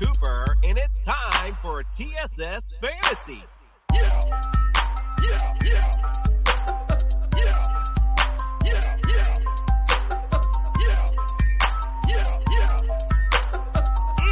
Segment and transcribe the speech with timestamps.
[0.00, 3.42] Cooper, and it's time for TSS Fantasy.
[3.92, 4.20] Yeah.
[5.22, 5.54] Yeah.
[5.64, 5.98] Yeah.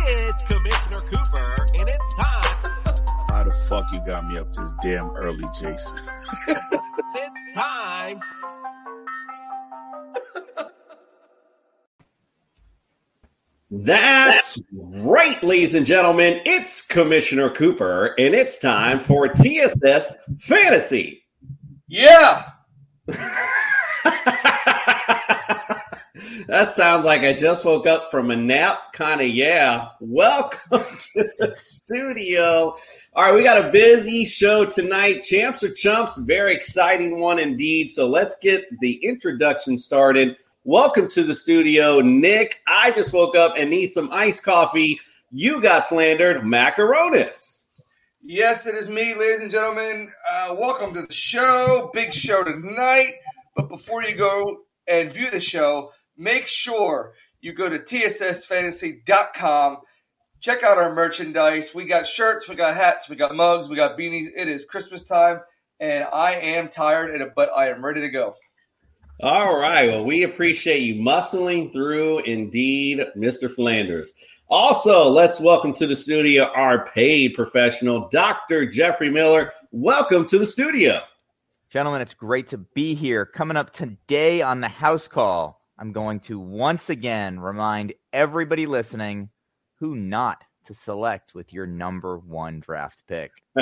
[0.09, 2.73] It's Commissioner Cooper, and it's time.
[3.29, 5.93] How the fuck you got me up this damn early, Jason?
[6.48, 8.21] it's time
[13.69, 16.41] That's right, ladies and gentlemen.
[16.47, 21.25] It's Commissioner Cooper, and it's time for TSS Fantasy.
[21.89, 22.51] Yeah.
[26.47, 28.93] that sounds like I just woke up from a nap.
[28.93, 29.89] Kind of, yeah.
[30.01, 30.61] Welcome
[31.15, 32.77] to the studio.
[33.15, 35.25] All right, we got a busy show tonight.
[35.25, 37.91] Champs or Chumps, very exciting one indeed.
[37.91, 40.37] So let's get the introduction started.
[40.69, 42.57] Welcome to the studio, Nick.
[42.67, 44.99] I just woke up and need some iced coffee.
[45.31, 47.69] You got flandered macaronis.
[48.21, 50.11] Yes, it is me, ladies and gentlemen.
[50.29, 51.89] Uh, welcome to the show.
[51.95, 53.13] Big show tonight.
[53.55, 59.77] But before you go and view the show, make sure you go to tssfantasy.com.
[60.41, 61.77] Check out our merchandise.
[61.77, 64.31] We got shirts, we got hats, we got mugs, we got beanies.
[64.34, 65.43] It is Christmas time,
[65.78, 68.34] and I am tired, but I am ready to go.
[69.22, 69.89] All right.
[69.89, 73.50] Well, we appreciate you muscling through indeed, Mr.
[73.50, 74.12] Flanders.
[74.49, 78.66] Also, let's welcome to the studio our paid professional, Dr.
[78.66, 79.55] Jeffrey Miller.
[79.71, 81.00] Welcome to the studio.
[81.71, 83.25] Gentlemen, it's great to be here.
[83.25, 89.31] Coming up today on the house call, I'm going to once again remind everybody listening
[89.78, 93.32] who not to select with your number one draft pick.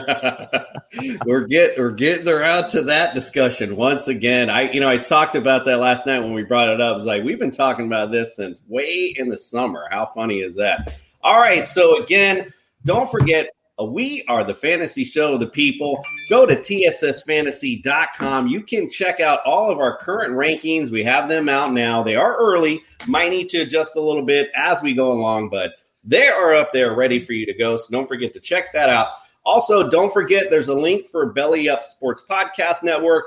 [1.24, 4.50] we're get we're getting around to that discussion once again.
[4.50, 6.94] I you know I talked about that last night when we brought it up.
[6.94, 9.86] It was like we've been talking about this since way in the summer.
[9.90, 10.94] How funny is that?
[11.22, 12.52] All right, so again,
[12.84, 13.48] don't forget
[13.80, 16.04] uh, we are the fantasy show of the people.
[16.28, 18.46] Go to tssfantasy.com.
[18.46, 20.90] You can check out all of our current rankings.
[20.90, 22.02] We have them out now.
[22.02, 25.72] They are early, might need to adjust a little bit as we go along, but
[26.04, 27.76] they are up there ready for you to go.
[27.76, 29.08] So don't forget to check that out.
[29.44, 33.26] Also, don't forget there's a link for Belly Up Sports Podcast Network.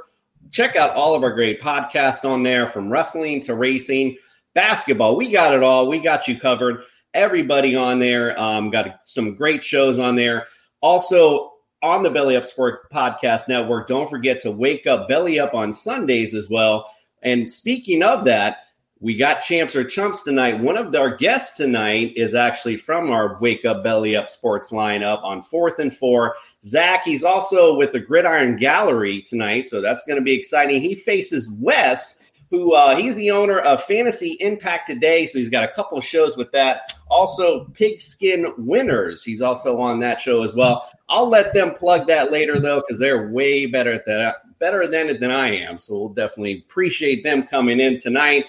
[0.52, 4.18] Check out all of our great podcasts on there from wrestling to racing,
[4.54, 5.16] basketball.
[5.16, 5.88] We got it all.
[5.88, 6.84] We got you covered.
[7.14, 8.40] Everybody on there.
[8.40, 10.48] Um, got some great shows on there.
[10.82, 15.54] Also, on the Belly Up Sport Podcast Network, don't forget to wake up Belly Up
[15.54, 16.92] on Sundays as well.
[17.22, 18.58] And speaking of that,
[19.00, 20.60] we got champs or chumps tonight.
[20.60, 25.24] One of our guests tonight is actually from our Wake Up Belly Up Sports lineup
[25.24, 26.36] on fourth and four.
[26.64, 30.82] Zach, he's also with the Gridiron Gallery tonight, so that's going to be exciting.
[30.82, 35.70] He faces Wes, who uh, he's the owner of Fantasy Impact Today, so he's got
[35.70, 36.94] a couple shows with that.
[37.10, 40.90] Also, Pigskin Winners, he's also on that show as well.
[41.08, 45.10] I'll let them plug that later though, because they're way better at that, better than
[45.10, 45.78] it than I am.
[45.78, 48.46] So we'll definitely appreciate them coming in tonight.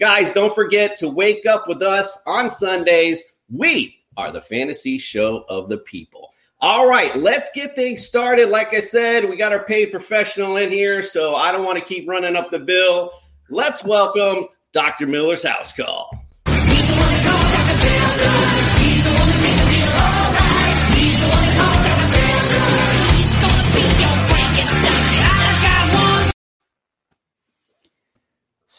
[0.00, 3.22] Guys, don't forget to wake up with us on Sundays.
[3.52, 6.32] We are the fantasy show of the people.
[6.58, 8.48] All right, let's get things started.
[8.48, 11.84] Like I said, we got our paid professional in here, so I don't want to
[11.84, 13.10] keep running up the bill.
[13.50, 15.06] Let's welcome Dr.
[15.06, 16.10] Miller's house call.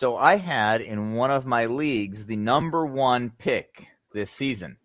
[0.01, 4.77] So I had in one of my leagues the number one pick this season.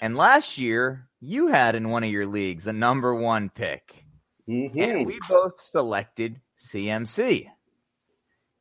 [0.00, 4.06] And last year, you had in one of your leagues the number one pick.
[4.48, 4.80] Mm-hmm.
[4.80, 7.48] And we both selected CMC.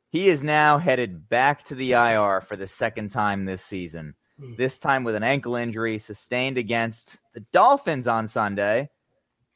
[0.10, 4.16] He is now headed back to the IR for the second time this season.
[4.58, 8.90] This time with an ankle injury sustained against the Dolphins on Sunday.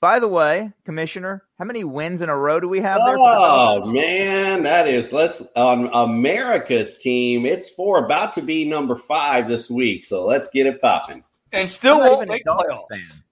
[0.01, 3.17] By the way, Commissioner, how many wins in a row do we have there?
[3.17, 3.93] Oh Dolphins?
[3.93, 7.45] man, that is let's on America's team.
[7.45, 11.23] It's for about to be number five this week, so let's get it popping.
[11.51, 13.11] And still won't even a make Dolphins playoffs.
[13.11, 13.23] fan.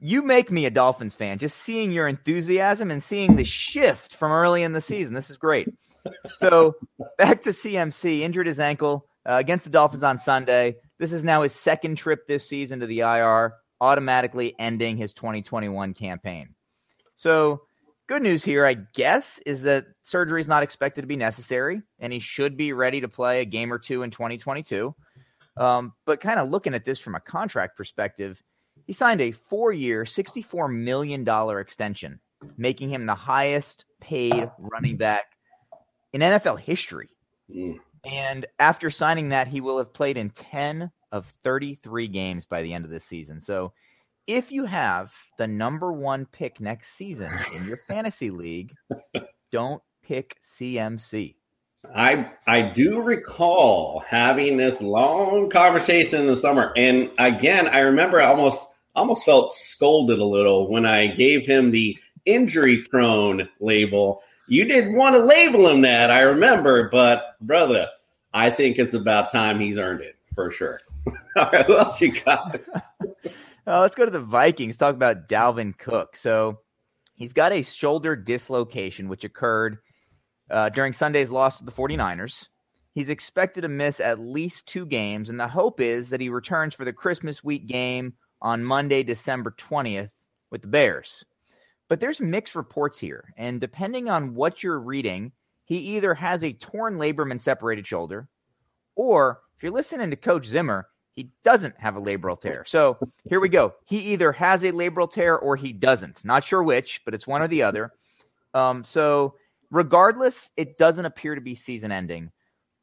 [0.00, 1.38] you make me a Dolphins fan.
[1.38, 5.14] Just seeing your enthusiasm and seeing the shift from early in the season.
[5.14, 5.68] This is great.
[6.38, 6.74] So
[7.18, 10.76] back to CMC, injured his ankle uh, against the Dolphins on Sunday.
[10.98, 15.94] This is now his second trip this season to the IR, automatically ending his 2021
[15.94, 16.54] campaign.
[17.16, 17.62] So,
[18.06, 22.12] good news here, I guess, is that surgery is not expected to be necessary, and
[22.12, 24.94] he should be ready to play a game or two in 2022.
[25.56, 28.40] Um, but kind of looking at this from a contract perspective,
[28.86, 31.28] he signed a four year, $64 million
[31.58, 32.20] extension,
[32.56, 35.24] making him the highest paid running back
[36.12, 37.10] in NFL history.
[37.54, 37.78] Mm.
[38.04, 42.72] And after signing that, he will have played in 10 of 33 games by the
[42.72, 43.40] end of this season.
[43.40, 43.72] So
[44.26, 48.74] if you have the number one pick next season in your fantasy league,
[49.50, 51.34] don't pick CMC.
[51.94, 58.20] I I do recall having this long conversation in the summer, and again, I remember
[58.20, 61.96] I almost almost felt scolded a little when I gave him the
[62.26, 64.22] injury prone label.
[64.48, 67.88] You didn't want to label him that, I remember, but brother,
[68.34, 70.80] I think it's about time he's earned it for sure.
[71.36, 72.60] All right, who else you got?
[73.66, 74.78] Uh, let's go to the Vikings.
[74.78, 76.16] Talk about Dalvin Cook.
[76.16, 76.60] So
[77.16, 79.76] he's got a shoulder dislocation, which occurred
[80.50, 82.48] uh, during Sunday's loss to the 49ers.
[82.94, 86.74] He's expected to miss at least two games, and the hope is that he returns
[86.74, 90.08] for the Christmas week game on Monday, December 20th
[90.50, 91.22] with the Bears.
[91.90, 95.32] But there's mixed reports here, and depending on what you're reading,
[95.66, 98.30] he either has a torn labrum and separated shoulder,
[98.96, 102.62] or if you're listening to Coach Zimmer, he doesn't have a labral tear.
[102.64, 102.96] So
[103.28, 103.74] here we go.
[103.86, 106.24] He either has a labral tear or he doesn't.
[106.24, 107.90] Not sure which, but it's one or the other.
[108.54, 109.34] Um, so
[109.72, 112.30] regardless, it doesn't appear to be season ending.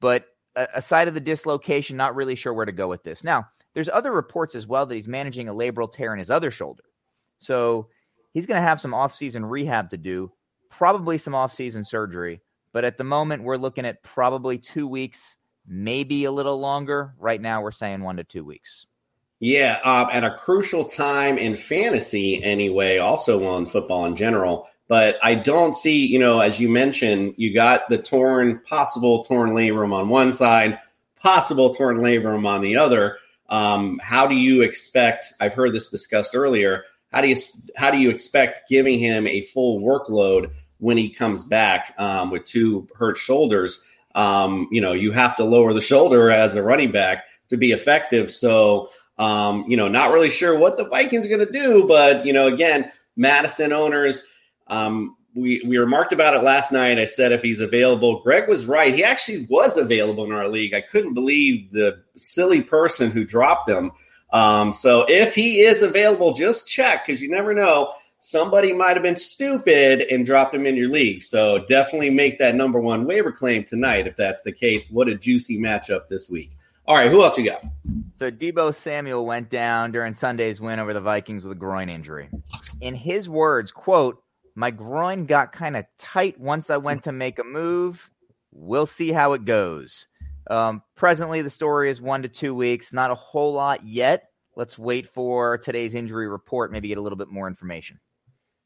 [0.02, 0.26] But
[0.74, 3.24] aside of the dislocation, not really sure where to go with this.
[3.24, 6.52] Now, there's other reports as well that he's managing a labral tear in his other
[6.52, 6.84] shoulder.
[7.40, 7.88] So
[8.34, 10.30] he's going to have some offseason rehab to do,
[10.70, 12.42] probably some offseason surgery.
[12.74, 17.14] But at the moment, we're looking at probably two weeks maybe a little longer.
[17.20, 18.86] Right now, we're saying one to two weeks.
[19.40, 24.68] Yeah, um, at a crucial time in fantasy, anyway, also on football in general.
[24.88, 29.52] But I don't see, you know, as you mentioned, you got the torn, possible torn
[29.52, 30.80] labrum on one side,
[31.20, 33.18] possible torn labrum on the other.
[33.50, 35.34] Um, how do you expect?
[35.40, 36.84] I've heard this discussed earlier.
[37.12, 37.38] How do you
[37.76, 42.46] how do you expect giving him a full workload when he comes back um, with
[42.46, 43.84] two hurt shoulders?
[44.16, 47.72] Um, you know, you have to lower the shoulder as a running back to be
[47.72, 48.32] effective.
[48.32, 48.90] So,
[49.20, 52.34] um, you know, not really sure what the Vikings are going to do, but you
[52.34, 54.26] know, again, Mattison owners,
[54.68, 56.98] um, we we remarked about it last night.
[56.98, 58.96] I said if he's available, Greg was right.
[58.96, 60.74] He actually was available in our league.
[60.74, 63.92] I couldn't believe the silly person who dropped him.
[64.32, 67.94] Um, so if he is available, just check because you never know
[68.26, 71.22] somebody might have been stupid and dropped him in your league.
[71.22, 74.90] So definitely make that number one waiver claim tonight if that's the case.
[74.90, 76.52] What a juicy matchup this week.
[76.88, 77.64] All right, who else you got?
[78.18, 82.30] So Deebo Samuel went down during Sunday's win over the Vikings with a groin injury.
[82.82, 84.22] In his words, quote,
[84.56, 88.10] my groin got kind of tight once I went to make a move.
[88.52, 90.08] We'll see how it goes.
[90.50, 92.92] Um, presently, the story is one to two weeks.
[92.92, 94.30] Not a whole lot yet.
[94.56, 98.00] Let's wait for today's injury report, maybe get a little bit more information.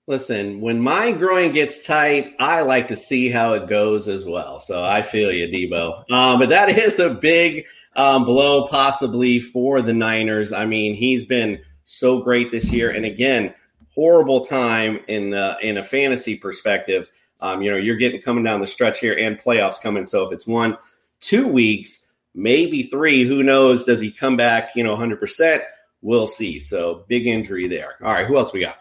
[0.10, 4.60] Listen, when my groin gets tight, I like to see how it goes as well.
[4.60, 6.10] So I feel you, Deebo.
[6.10, 10.52] Um, but that is a big um, blow, possibly for the Niners.
[10.52, 13.54] I mean, he's been so great this year, and again,
[13.94, 17.12] horrible time in the, in a fantasy perspective.
[17.40, 20.07] Um, you know, you're getting coming down the stretch here, and playoffs coming.
[20.07, 20.76] So if it's one,
[21.19, 23.83] two weeks, maybe three, who knows?
[23.83, 24.76] Does he come back?
[24.76, 25.62] You know, 100 percent.
[26.02, 26.57] We'll see.
[26.57, 27.94] So big injury there.
[28.04, 28.80] All right, who else we got?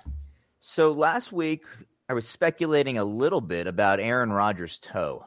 [0.71, 1.65] So last week,
[2.11, 5.25] I was speculating a little bit about Aaron Rodgers' toe.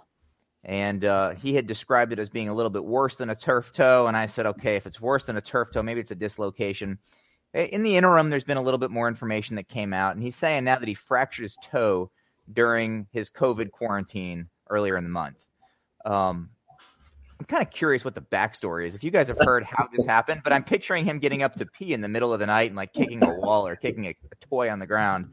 [0.63, 3.71] And uh, he had described it as being a little bit worse than a turf
[3.71, 4.05] toe.
[4.05, 6.99] And I said, okay, if it's worse than a turf toe, maybe it's a dislocation.
[7.55, 10.13] In the interim, there's been a little bit more information that came out.
[10.13, 12.11] And he's saying now that he fractured his toe
[12.53, 15.43] during his COVID quarantine earlier in the month.
[16.05, 16.51] Um,
[17.41, 18.93] I'm kind of curious what the backstory is.
[18.93, 21.65] If you guys have heard how this happened, but I'm picturing him getting up to
[21.65, 24.09] pee in the middle of the night and like kicking a wall or kicking a,
[24.09, 25.31] a toy on the ground.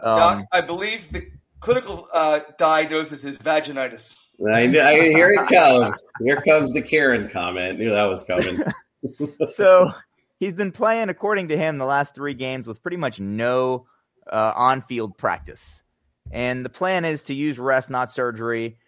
[0.00, 1.26] Um, Doc, I believe the
[1.58, 4.18] clinical uh, diagnosis is vaginitis.
[4.46, 6.00] I, I, here it comes.
[6.22, 7.80] Here comes the Karen comment.
[7.80, 8.62] Knew that was coming.
[9.50, 9.90] so
[10.38, 13.86] he's been playing, according to him, the last three games with pretty much no
[14.30, 15.82] uh, on-field practice,
[16.30, 18.78] and the plan is to use rest, not surgery,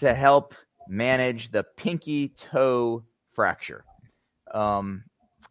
[0.00, 0.54] to help
[0.88, 3.84] manage the pinky toe fracture.
[4.52, 5.04] Um,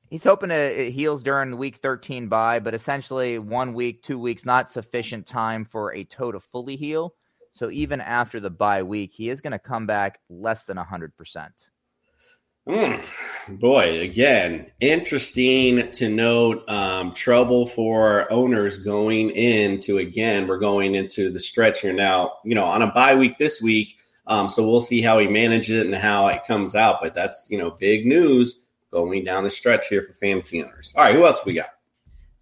[0.10, 4.70] He's hoping it heals during week 13 bye, but essentially one week, two weeks, not
[4.70, 7.14] sufficient time for a toe to fully heal.
[7.52, 11.50] So even after the bye week, he is going to come back less than 100%.
[12.70, 13.04] Mm,
[13.50, 16.68] boy, again, interesting to note.
[16.70, 20.48] Um, trouble for owners going into again.
[20.48, 22.34] We're going into the stretch here now.
[22.46, 23.98] You know, on a bye week this week,
[24.28, 27.00] um, so we'll see how he manages it and how it comes out.
[27.02, 30.94] But that's you know big news going down the stretch here for fantasy owners.
[30.96, 31.70] All right, who else we got?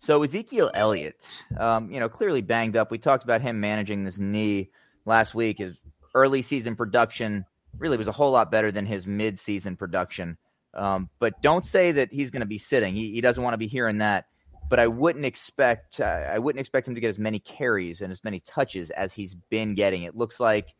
[0.01, 1.15] So Ezekiel Elliott,
[1.57, 2.91] um, you know, clearly banged up.
[2.91, 4.69] We talked about him managing this knee
[5.05, 5.57] last week.
[5.57, 5.75] His
[6.13, 7.45] early season production
[7.79, 10.37] really was a whole lot better than his mid-season production.
[10.75, 12.95] Um, but don't say that he's going to be sitting.
[12.95, 14.25] He, he doesn't want to be hearing that.
[14.69, 18.11] But I wouldn't expect uh, I wouldn't expect him to get as many carries and
[18.11, 20.03] as many touches as he's been getting.
[20.03, 20.73] It looks like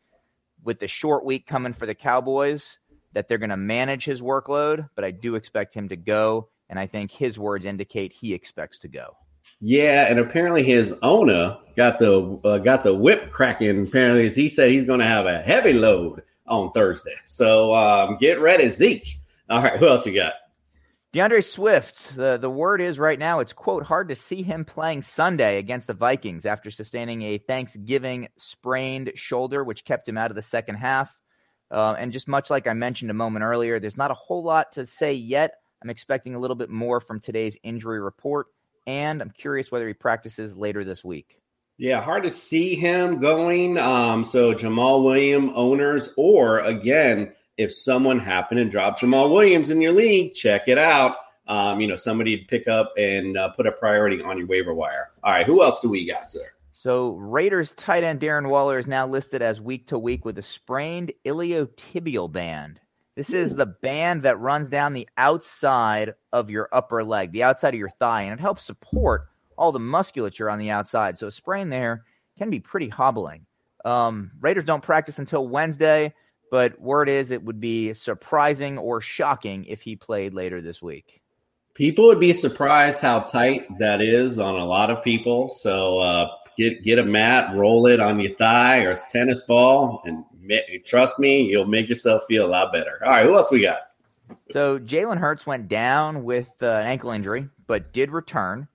[0.65, 2.79] with the short week coming for the Cowboys
[3.13, 4.89] that they're going to manage his workload.
[4.95, 8.79] But I do expect him to go, and I think his words indicate he expects
[8.79, 9.15] to go.
[9.61, 13.87] Yeah, and apparently his owner got the uh, got the whip cracking.
[13.87, 17.15] Apparently, as he said, he's going to have a heavy load on Thursday.
[17.23, 19.07] So um, get ready, Zeke.
[19.49, 20.33] All right, who else you got?
[21.15, 22.13] D'Andre Swift.
[22.17, 25.87] The the word is right now it's quote hard to see him playing Sunday against
[25.87, 30.75] the Vikings after sustaining a Thanksgiving sprained shoulder, which kept him out of the second
[30.75, 31.17] half.
[31.71, 34.73] Uh, and just much like I mentioned a moment earlier, there's not a whole lot
[34.73, 35.53] to say yet.
[35.81, 38.47] I'm expecting a little bit more from today's injury report,
[38.85, 41.39] and I'm curious whether he practices later this week.
[41.77, 43.77] Yeah, hard to see him going.
[43.77, 49.81] Um, so Jamaal Williams owners, or again, if someone happened to drop Jamaal Williams in
[49.81, 51.15] your league, check it out.
[51.47, 55.11] Um, you know, somebody pick up and uh, put a priority on your waiver wire.
[55.23, 56.41] All right, who else do we got, sir?
[56.73, 60.43] So Raiders tight end Darren Waller is now listed as week to week with a
[60.43, 62.79] sprained iliotibial band.
[63.15, 67.73] This is the band that runs down the outside of your upper leg, the outside
[67.73, 71.17] of your thigh, and it helps support all the musculature on the outside.
[71.17, 72.03] So a sprain there
[72.37, 73.45] can be pretty hobbling.
[73.85, 76.13] Um, Raiders don't practice until Wednesday,
[76.51, 81.21] but word is it would be surprising or shocking if he played later this week.
[81.73, 85.49] People would be surprised how tight that is on a lot of people.
[85.49, 90.01] So uh, get get a mat, roll it on your thigh or a tennis ball,
[90.05, 90.23] and
[90.85, 93.01] trust me, you'll make yourself feel a lot better.
[93.03, 93.79] All right, who else we got?
[94.51, 98.67] So Jalen Hurts went down with uh, an ankle injury, but did return.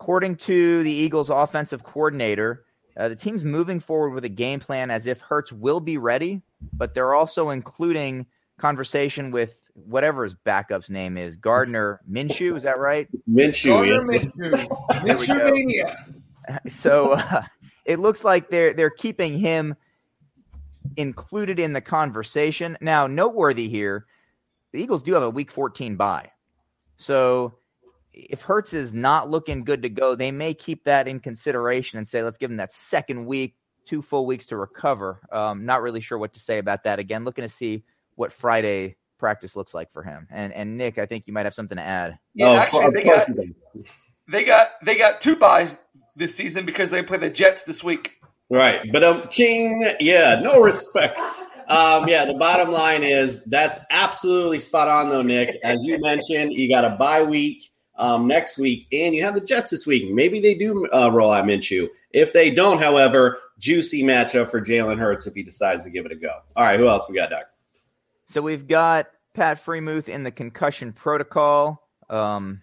[0.00, 2.64] According to the Eagles' offensive coordinator,
[2.96, 6.42] uh, the team's moving forward with a game plan as if Hurts will be ready,
[6.72, 8.26] but they're also including
[8.58, 12.56] conversation with whatever his backup's name is, Gardner Minshew.
[12.56, 13.08] Is that right?
[13.28, 13.70] Minshew.
[13.70, 14.68] Gardner Minshew.
[15.02, 16.06] Minshew mania.
[16.68, 17.44] So uh,
[17.84, 19.74] it looks like they're they're keeping him
[20.96, 22.76] included in the conversation.
[22.80, 24.06] Now, noteworthy here,
[24.72, 26.30] the Eagles do have a Week 14 bye,
[26.96, 27.54] so
[28.12, 32.06] if Hurts is not looking good to go, they may keep that in consideration and
[32.06, 33.54] say, let's give him that second week,
[33.86, 35.20] two full weeks to recover.
[35.30, 36.98] Um, not really sure what to say about that.
[36.98, 37.84] Again, looking to see
[38.16, 40.26] what Friday practice looks like for him.
[40.30, 42.18] And and Nick, I think you might have something to add.
[42.34, 43.28] Yeah, oh, actually, they got,
[44.28, 45.78] they got they got two byes
[46.16, 48.16] this season because they play the Jets this week.
[48.52, 51.20] Right, but um, King, yeah, no respect.
[51.68, 55.56] Um, yeah, the bottom line is that's absolutely spot on, though, Nick.
[55.62, 57.62] As you mentioned, you got a bye week
[57.96, 60.10] um, next week, and you have the Jets this week.
[60.10, 61.88] Maybe they do uh, roll out Minshew.
[62.12, 66.12] If they don't, however, juicy matchup for Jalen Hurts if he decides to give it
[66.12, 66.32] a go.
[66.56, 67.44] All right, who else we got, Doc?
[68.28, 71.86] So we've got Pat Freiermuth in the concussion protocol.
[72.08, 72.62] Um,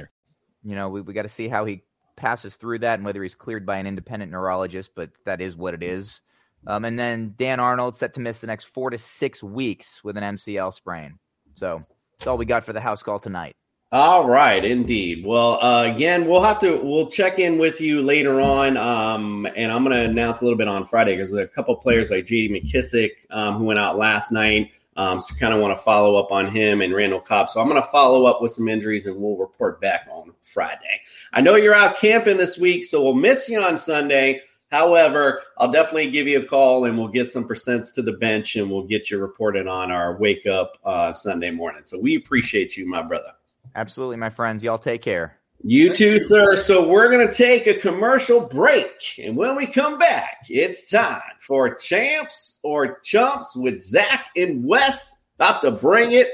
[0.63, 1.83] You know, we, we got to see how he
[2.15, 5.73] passes through that and whether he's cleared by an independent neurologist, but that is what
[5.73, 6.21] it is.
[6.67, 10.17] Um, and then Dan Arnold set to miss the next four to six weeks with
[10.17, 11.17] an MCL sprain.
[11.55, 11.83] So
[12.17, 13.55] that's all we got for the house call tonight.
[13.93, 15.25] All right, indeed.
[15.25, 19.69] Well, uh, again, we'll have to we'll check in with you later on, um, and
[19.69, 22.09] I'm going to announce a little bit on Friday because there are a couple players
[22.09, 22.53] like J.D.
[22.53, 24.71] McKissic um, who went out last night.
[24.97, 27.49] Um, so kind of want to follow up on him and Randall Cobb.
[27.49, 31.01] So I'm going to follow up with some injuries and we'll report back on Friday.
[31.31, 34.41] I know you're out camping this week, so we'll miss you on Sunday.
[34.69, 38.55] However, I'll definitely give you a call and we'll get some percents to the bench
[38.55, 41.81] and we'll get you reported on our wake up uh, Sunday morning.
[41.85, 43.33] So we appreciate you, my brother.
[43.75, 44.63] Absolutely, my friends.
[44.63, 45.40] Y'all take care.
[45.63, 46.55] You too, sir.
[46.55, 49.19] So we're going to take a commercial break.
[49.21, 55.23] And when we come back, it's time for Champs or Chumps with Zach and Wes.
[55.35, 56.29] About to bring it.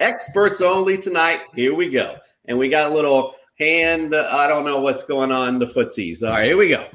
[0.00, 1.40] Experts only tonight.
[1.54, 2.16] Here we go.
[2.46, 6.22] And we got a little hand, uh, I don't know what's going on, the footsies.
[6.22, 6.86] All right, here we go.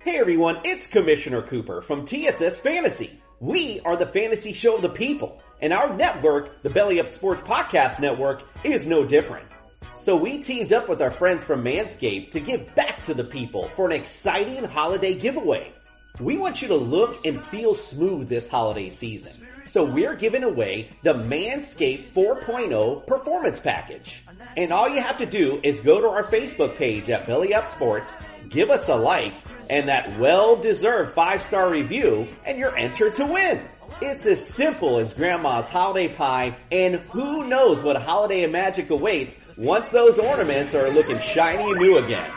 [0.00, 3.22] Hey everyone, it's Commissioner Cooper from TSS Fantasy.
[3.40, 7.40] We are the fantasy show of the people, and our network, the Belly Up Sports
[7.40, 9.46] Podcast Network, is no different.
[9.94, 13.68] So we teamed up with our friends from Manscaped to give back to the people
[13.70, 15.72] for an exciting holiday giveaway.
[16.18, 19.32] We want you to look and feel smooth this holiday season.
[19.64, 24.24] So we're giving away the Manscaped 4.0 Performance Package.
[24.56, 27.68] And all you have to do is go to our Facebook page at Belly Up
[27.68, 28.16] Sports,
[28.48, 29.34] give us a like,
[29.70, 33.60] and that well-deserved five-star review, and you're entered to win.
[34.04, 39.90] It's as simple as grandma's holiday pie, and who knows what holiday magic awaits once
[39.90, 42.28] those ornaments are looking shiny and new again.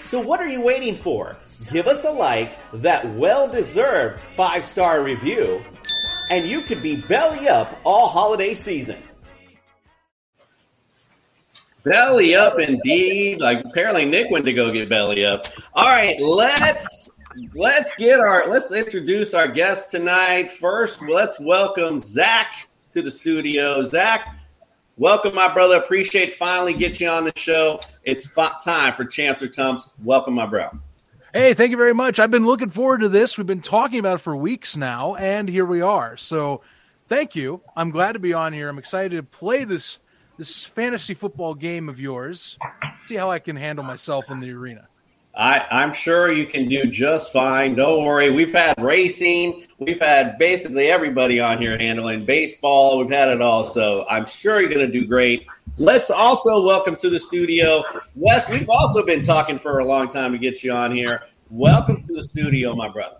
[0.00, 1.36] So what are you waiting for?
[1.70, 5.62] Give us a like, that well-deserved five-star review,
[6.30, 9.00] and you could be belly up all holiday season.
[11.84, 13.40] Belly up indeed.
[13.40, 15.46] Like apparently Nick went to go get belly up.
[15.74, 17.08] All right, let's
[17.54, 20.50] let's get our let's introduce our guest tonight.
[20.50, 23.82] First, let's welcome Zach to the studio.
[23.82, 24.34] Zach,
[24.96, 25.76] welcome, my brother.
[25.76, 27.80] Appreciate finally get you on the show.
[28.04, 28.28] It's
[28.64, 29.90] time for Champs or Chumps.
[30.02, 30.70] Welcome, my bro.
[31.32, 32.18] Hey, thank you very much.
[32.18, 33.36] I've been looking forward to this.
[33.36, 36.16] We've been talking about it for weeks now, and here we are.
[36.16, 36.62] So,
[37.08, 37.62] thank you.
[37.76, 38.68] I'm glad to be on here.
[38.68, 39.98] I'm excited to play this
[40.38, 42.56] this fantasy football game of yours.
[43.06, 44.87] See how I can handle myself in the arena.
[45.38, 47.76] I, I'm sure you can do just fine.
[47.76, 48.28] Don't worry.
[48.28, 49.66] We've had racing.
[49.78, 52.98] We've had basically everybody on here handling baseball.
[52.98, 53.62] We've had it all.
[53.62, 55.46] So I'm sure you're going to do great.
[55.76, 57.84] Let's also welcome to the studio,
[58.16, 58.50] Wes.
[58.50, 61.22] We've also been talking for a long time to get you on here.
[61.50, 63.18] Welcome to the studio, my brother.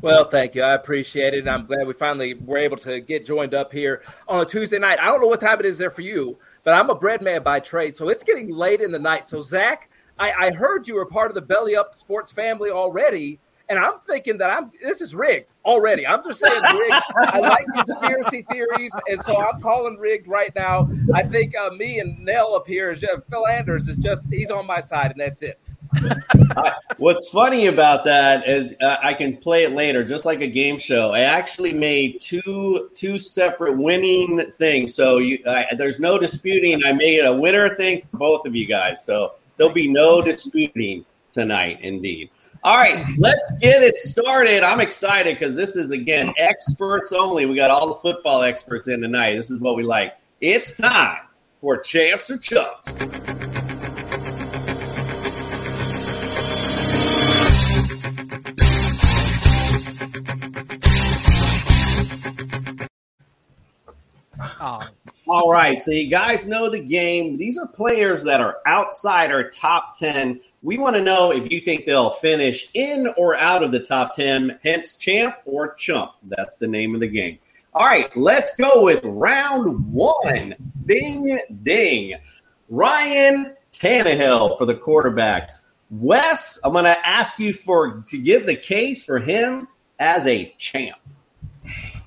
[0.00, 0.62] Well, thank you.
[0.62, 1.48] I appreciate it.
[1.48, 5.00] I'm glad we finally were able to get joined up here on a Tuesday night.
[5.00, 7.42] I don't know what time it is there for you, but I'm a bread man
[7.42, 9.26] by trade, so it's getting late in the night.
[9.26, 13.38] So, Zach, I, I heard you were part of the Belly Up Sports family already,
[13.68, 16.06] and I'm thinking that I'm this is rigged already.
[16.06, 17.02] I'm just saying rigged.
[17.16, 20.88] I like conspiracy theories, and so I'm calling rigged right now.
[21.14, 24.66] I think uh, me and Nell up here, is just, Flanders is just he's on
[24.66, 25.60] my side, and that's it.
[26.56, 30.48] I, what's funny about that is uh, I can play it later, just like a
[30.48, 31.12] game show.
[31.12, 35.38] I actually made two two separate winning things, so you,
[35.76, 36.84] there's no disputing.
[36.84, 41.04] I made a winner thing for both of you guys, so there'll be no disputing
[41.32, 41.80] tonight.
[41.82, 42.30] Indeed.
[42.64, 44.62] All right, let's get it started.
[44.62, 47.46] I'm excited because this is again experts only.
[47.46, 49.36] We got all the football experts in tonight.
[49.36, 50.16] This is what we like.
[50.40, 51.18] It's time
[51.60, 53.02] for champs or chumps.
[64.58, 64.80] Oh,
[65.28, 67.36] All right, so you guys know the game.
[67.36, 70.40] These are players that are outside our top 10.
[70.62, 74.14] We want to know if you think they'll finish in or out of the top
[74.14, 76.12] 10, hence champ or chump.
[76.22, 77.38] That's the name of the game.
[77.74, 80.54] All right, let's go with round one.
[80.84, 82.14] Ding, ding.
[82.68, 85.72] Ryan Tannehill for the quarterbacks.
[85.90, 89.66] Wes, I'm going to ask you for to give the case for him
[89.98, 90.98] as a champ.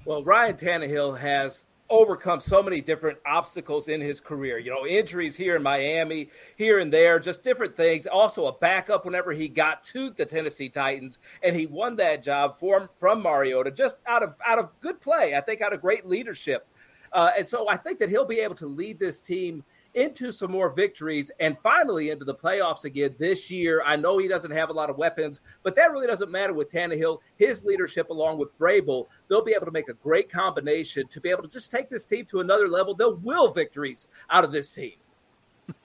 [0.06, 4.58] Well, Ryan Tannehill has overcome so many different obstacles in his career.
[4.58, 8.08] You know, injuries here in Miami, here and there, just different things.
[8.08, 12.58] Also, a backup whenever he got to the Tennessee Titans, and he won that job
[12.60, 15.36] from from Mariota just out of out of good play.
[15.36, 16.68] I think out of great leadership,
[17.12, 20.52] uh, and so I think that he'll be able to lead this team into some
[20.52, 23.82] more victories and finally into the playoffs again this year.
[23.86, 26.72] I know he doesn't have a lot of weapons, but that really doesn't matter with
[26.72, 27.20] Tannehill.
[27.38, 31.30] His leadership, along with Vrabel, they'll be able to make a great combination to be
[31.30, 32.94] able to just take this team to another level.
[32.94, 34.94] They'll will victories out of this team.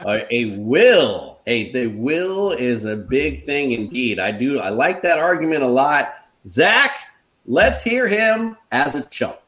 [0.01, 4.19] Uh, a will, a the will is a big thing indeed.
[4.19, 4.59] I do.
[4.59, 6.15] I like that argument a lot.
[6.47, 6.97] Zach,
[7.47, 9.39] let's hear him as a chump.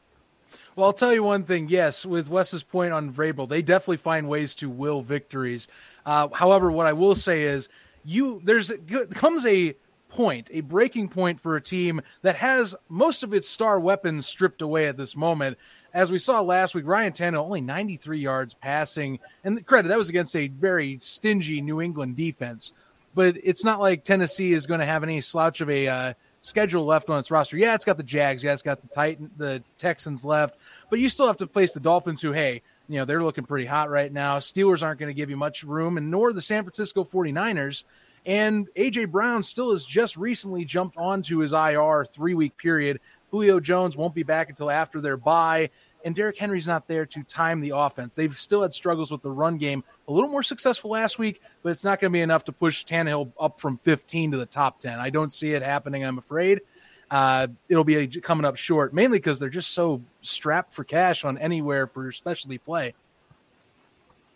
[0.77, 1.69] Well, I'll tell you one thing.
[1.69, 5.67] Yes, with Wes's point on Vrabel, they definitely find ways to will victories.
[6.05, 7.67] Uh, however, what I will say is,
[8.05, 8.71] you there's
[9.15, 9.75] comes a
[10.09, 14.61] point, a breaking point for a team that has most of its star weapons stripped
[14.61, 15.57] away at this moment.
[15.95, 20.09] As we saw last week, Ryan Tannehill only 93 yards passing, and credit that was
[20.09, 22.71] against a very stingy New England defense.
[23.15, 26.85] But it's not like Tennessee is going to have any slouch of a uh, schedule
[26.85, 27.57] left on its roster.
[27.57, 28.43] Yeah, it's got the Jags.
[28.43, 30.57] Yeah, it's got the Titan, the Texans left.
[30.89, 33.65] But you still have to face the Dolphins, who, hey, you know, they're looking pretty
[33.65, 34.39] hot right now.
[34.39, 37.83] Steelers aren't going to give you much room, and nor the San Francisco 49ers.
[38.25, 42.99] And AJ Brown still has just recently jumped onto his IR three week period.
[43.31, 45.69] Julio Jones won't be back until after their bye
[46.07, 48.15] and Derrick Henry's not there to time the offense.
[48.15, 49.83] They've still had struggles with the run game.
[50.07, 52.85] A little more successful last week, but it's not going to be enough to push
[52.85, 54.99] Tannehill up from 15 to the top 10.
[54.99, 56.05] I don't see it happening.
[56.05, 56.61] I'm afraid.
[57.09, 61.23] Uh, it'll be a, coming up short, mainly because they're just so strapped for cash
[61.23, 62.93] on anywhere for specialty play.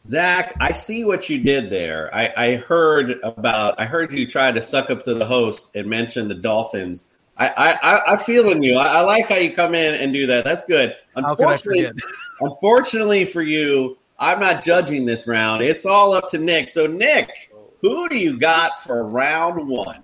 [0.07, 2.13] Zach, I see what you did there.
[2.15, 3.79] I, I heard about.
[3.79, 7.77] I heard you try to suck up to the host and mention the Dolphins I,
[7.81, 8.77] I, I'm feeling you.
[8.77, 10.43] I, I, like how you come in and do that.
[10.43, 10.95] That's good.
[11.15, 11.89] Unfortunately,
[12.39, 15.63] unfortunately for you, I'm not judging this round.
[15.63, 16.69] It's all up to Nick.
[16.69, 17.29] So, Nick,
[17.81, 20.03] who do you got for round one?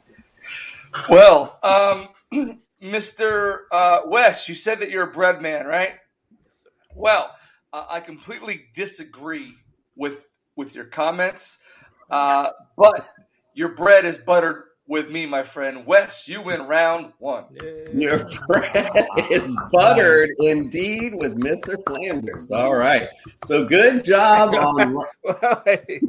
[1.09, 2.09] Well, um,
[2.83, 3.59] Mr.
[3.71, 5.95] Uh, Wes, you said that you're a bread man, right?
[6.95, 7.31] Well,
[7.73, 9.53] uh, I completely disagree
[9.95, 11.59] with with your comments,
[12.09, 13.09] uh, but
[13.53, 15.85] your bread is buttered with me, my friend.
[15.85, 17.45] Wes, you win round one.
[17.93, 21.75] Your bread is buttered indeed with Mr.
[21.85, 22.51] Flanders.
[22.51, 23.09] All right.
[23.43, 24.95] So good job on.
[25.65, 25.99] hey,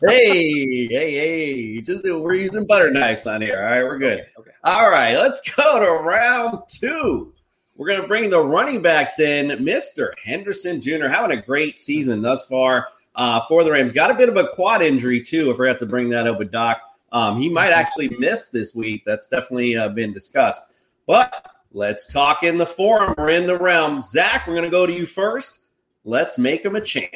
[0.00, 1.80] hey, hey.
[1.80, 3.58] Just, we're using butter knives on here.
[3.58, 3.82] All right.
[3.82, 4.20] We're good.
[4.20, 4.50] Okay, okay.
[4.64, 5.16] All right.
[5.16, 7.34] Let's go to round two.
[7.74, 9.48] We're going to bring the running backs in.
[9.64, 10.12] Mr.
[10.22, 11.08] Henderson Jr.
[11.08, 13.92] having a great season thus far uh, for the Rams.
[13.92, 15.52] Got a bit of a quad injury, too.
[15.52, 16.80] I forgot to bring that up with Doc.
[17.12, 19.02] Um, he might actually miss this week.
[19.04, 20.72] That's definitely uh, been discussed.
[21.06, 24.02] But let's talk in the forum or in the realm.
[24.02, 25.66] Zach, we're going to go to you first.
[26.04, 27.12] Let's make him a champ.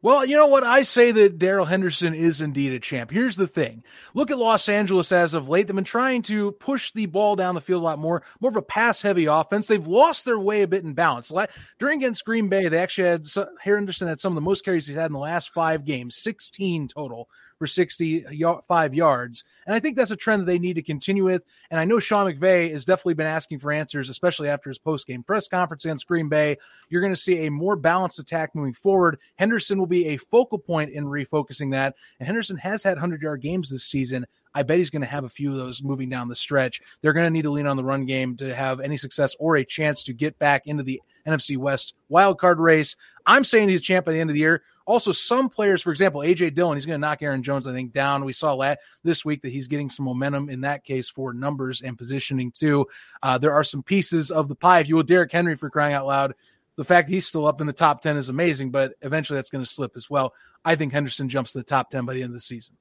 [0.00, 0.62] Well, you know what?
[0.62, 3.10] I say that Darrell Henderson is indeed a champ.
[3.10, 3.82] Here's the thing.
[4.14, 5.66] Look at Los Angeles as of late.
[5.66, 8.56] They've been trying to push the ball down the field a lot more, more of
[8.56, 9.66] a pass heavy offense.
[9.66, 11.32] They've lost their way a bit in balance.
[11.78, 13.26] During against Green Bay, they actually had
[13.60, 16.88] Henderson had some of the most carries he's had in the last five games, 16
[16.88, 17.28] total
[17.58, 19.44] for 65 yards.
[19.66, 21.44] And I think that's a trend that they need to continue with.
[21.70, 25.06] And I know Sean McVay has definitely been asking for answers, especially after his post
[25.06, 26.58] game press conference against Green Bay.
[26.88, 29.18] You're going to see a more balanced attack moving forward.
[29.36, 31.96] Henderson will be a focal point in refocusing that.
[32.18, 34.26] And Henderson has had 100 yard games this season.
[34.54, 36.80] I bet he's going to have a few of those moving down the stretch.
[37.00, 39.56] They're going to need to lean on the run game to have any success or
[39.56, 42.96] a chance to get back into the NFC West wild card race.
[43.26, 44.62] I'm saying he's a champ by the end of the year.
[44.88, 47.92] Also, some players, for example, AJ Dillon, he's going to knock Aaron Jones, I think,
[47.92, 48.24] down.
[48.24, 51.82] We saw that this week that he's getting some momentum in that case for numbers
[51.82, 52.86] and positioning too.
[53.22, 54.78] Uh, there are some pieces of the pie.
[54.78, 56.32] If you will, Derrick Henry for crying out loud.
[56.76, 59.62] The fact he's still up in the top 10 is amazing, but eventually that's going
[59.62, 60.32] to slip as well.
[60.64, 62.74] I think Henderson jumps to the top 10 by the end of the season.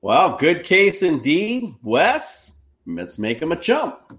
[0.00, 1.74] Well, good case indeed.
[1.82, 4.16] Wes, let's make him a jump.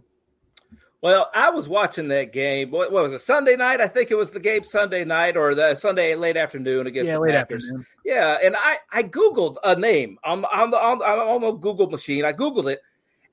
[1.06, 2.72] Well, I was watching that game.
[2.72, 3.22] What, what, was it?
[3.22, 3.80] Sunday night?
[3.80, 7.14] I think it was the game Sunday night or the Sunday late afternoon against yeah,
[7.14, 7.64] the late Packers.
[7.64, 7.86] afternoon.
[8.04, 10.18] Yeah, and I I googled a name.
[10.24, 12.26] I'm I'm on, I'm on the Google machine.
[12.26, 12.82] I googled it,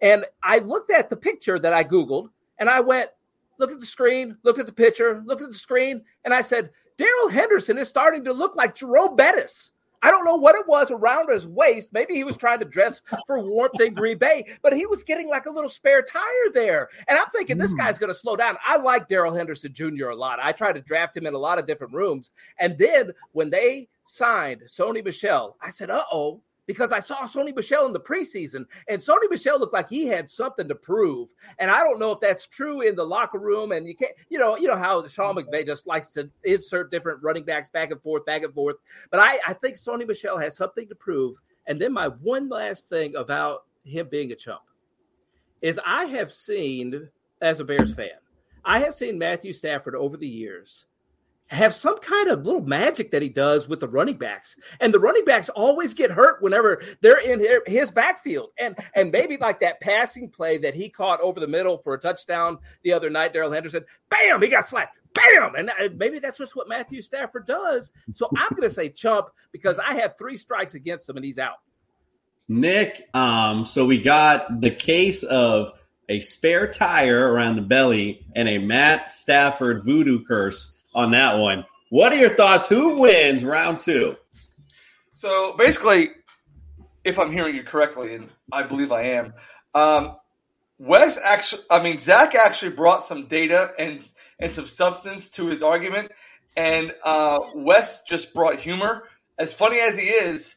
[0.03, 3.09] and I looked at the picture that I googled, and I went,
[3.57, 6.69] look at the screen, looked at the picture, looked at the screen, and I said,
[6.99, 9.73] Darrell Henderson is starting to look like Jerome Bettis.
[10.03, 11.91] I don't know what it was around his waist.
[11.93, 15.29] Maybe he was trying to dress for warmth in Green Bay, but he was getting
[15.29, 16.89] like a little spare tire there.
[17.09, 18.57] And I'm thinking this guy's going to slow down.
[18.65, 20.09] I like Darrell Henderson Jr.
[20.09, 20.41] a lot.
[20.43, 22.33] I tried to draft him in a lot of different rooms.
[22.59, 27.55] And then when they signed Sony Michel, I said, uh oh, because I saw Sony
[27.55, 31.29] Michel in the preseason, and Sony Michel looked like he had something to prove.
[31.59, 33.73] And I don't know if that's true in the locker room.
[33.73, 35.49] And you can't, you know, you know how Sean mm-hmm.
[35.49, 38.77] McVay just likes to insert different running backs back and forth, back and forth.
[39.11, 41.37] But I, I think Sony Michel has something to prove.
[41.67, 44.63] And then my one last thing about him being a chump
[45.61, 47.09] is I have seen,
[47.41, 48.11] as a Bears fan,
[48.65, 50.87] I have seen Matthew Stafford over the years
[51.53, 54.57] have some kind of little magic that he does with the running backs.
[54.81, 58.51] And the running backs always get hurt whenever they're in his backfield.
[58.59, 62.01] And and maybe like that passing play that he caught over the middle for a
[62.01, 64.97] touchdown the other night, Darrell Henderson, bam, he got slapped.
[65.15, 65.55] Bam!
[65.55, 67.93] And maybe that's just what Matthew Stafford does.
[68.13, 71.39] So I'm going to say chump because I have three strikes against him and he's
[71.39, 71.57] out.
[72.49, 75.73] Nick, um, so we got the case of
[76.09, 81.65] a spare tire around the belly and a Matt Stafford voodoo curse on that one.
[81.91, 82.69] What are your thoughts?
[82.69, 84.17] Who wins round two?
[85.13, 86.11] So basically,
[87.05, 89.35] if I'm hearing you correctly, and I believe I am,
[89.75, 90.17] um,
[90.79, 94.03] Wes actually, I mean, Zach actually brought some data and
[94.39, 96.11] and some substance to his argument,
[96.57, 99.05] and uh, Wes just brought humor.
[99.39, 100.57] As funny as he is,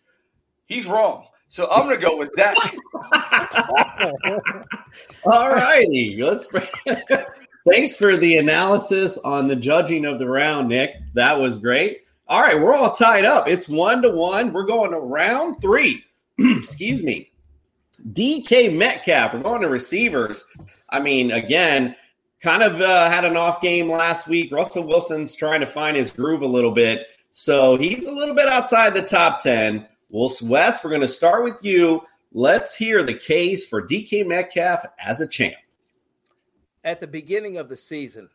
[0.66, 1.28] he's wrong.
[1.48, 2.58] So I'm going to go with Zach.
[5.26, 6.52] All righty, let's
[7.70, 10.96] thanks for the analysis on the judging of the round, Nick.
[11.14, 12.02] That was great.
[12.28, 13.48] All right, we're all tied up.
[13.48, 14.52] It's one to one.
[14.52, 16.04] We're going to round three.
[16.40, 17.32] Excuse me.
[18.04, 19.34] DK Metcalf.
[19.34, 20.46] We're going to receivers.
[20.90, 21.96] I mean, again,
[22.42, 24.52] kind of uh, had an off game last week.
[24.52, 27.08] Russell Wilson's trying to find his groove a little bit.
[27.32, 29.86] So he's a little bit outside the top 10.
[30.10, 32.02] Well, Wes, we're going to start with you.
[32.32, 35.56] Let's hear the case for DK Metcalf as a champ.
[36.86, 38.30] At the beginning of the season,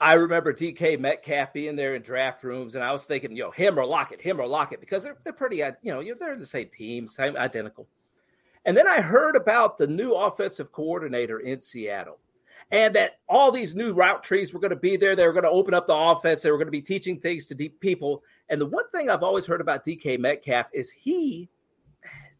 [0.00, 3.52] I remember DK Metcalf being there in draft rooms, and I was thinking, you know,
[3.52, 6.68] him or Lockett, him or Lockett, because they're, they're pretty, you know, they're the same
[6.68, 7.86] team, same identical.
[8.64, 12.18] And then I heard about the new offensive coordinator in Seattle
[12.70, 15.14] and that all these new route trees were going to be there.
[15.14, 16.42] They were going to open up the offense.
[16.42, 18.22] They were going to be teaching things to deep people.
[18.48, 21.48] And the one thing I've always heard about DK Metcalf is he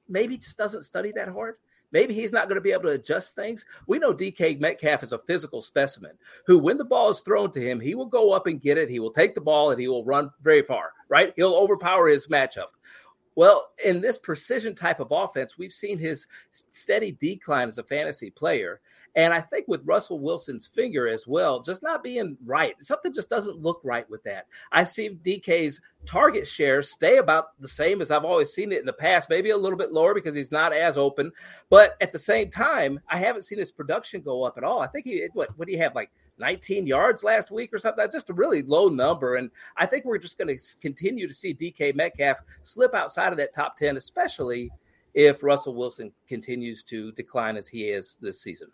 [0.08, 1.56] maybe just doesn't study that hard.
[1.92, 3.64] Maybe he's not going to be able to adjust things.
[3.86, 6.12] We know DK Metcalf is a physical specimen
[6.46, 8.88] who, when the ball is thrown to him, he will go up and get it.
[8.88, 11.32] He will take the ball and he will run very far, right?
[11.36, 12.68] He'll overpower his matchup.
[13.34, 18.30] Well, in this precision type of offense, we've seen his steady decline as a fantasy
[18.30, 18.80] player.
[19.14, 23.28] And I think with Russell Wilson's finger as well, just not being right, something just
[23.28, 24.46] doesn't look right with that.
[24.70, 28.86] I see DK's target shares stay about the same as I've always seen it in
[28.86, 31.30] the past, maybe a little bit lower because he's not as open.
[31.68, 34.80] But at the same time, I haven't seen his production go up at all.
[34.80, 38.02] I think he, what, what do you have, like 19 yards last week or something?
[38.02, 39.36] That's just a really low number.
[39.36, 43.38] And I think we're just going to continue to see DK Metcalf slip outside of
[43.38, 44.70] that top 10, especially
[45.12, 48.68] if Russell Wilson continues to decline as he is this season.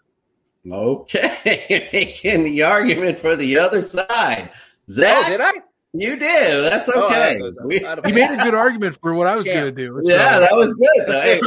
[0.71, 4.51] Okay, you're making the argument for the other side.
[4.89, 5.53] Zach, oh, did I?
[5.95, 6.71] You did.
[6.71, 7.41] That's oh, okay.
[7.43, 9.99] Oh, we, you made a good argument for what I was going to do.
[10.05, 10.13] So.
[10.13, 11.09] Yeah, that was good.
[11.09, 11.41] Hey,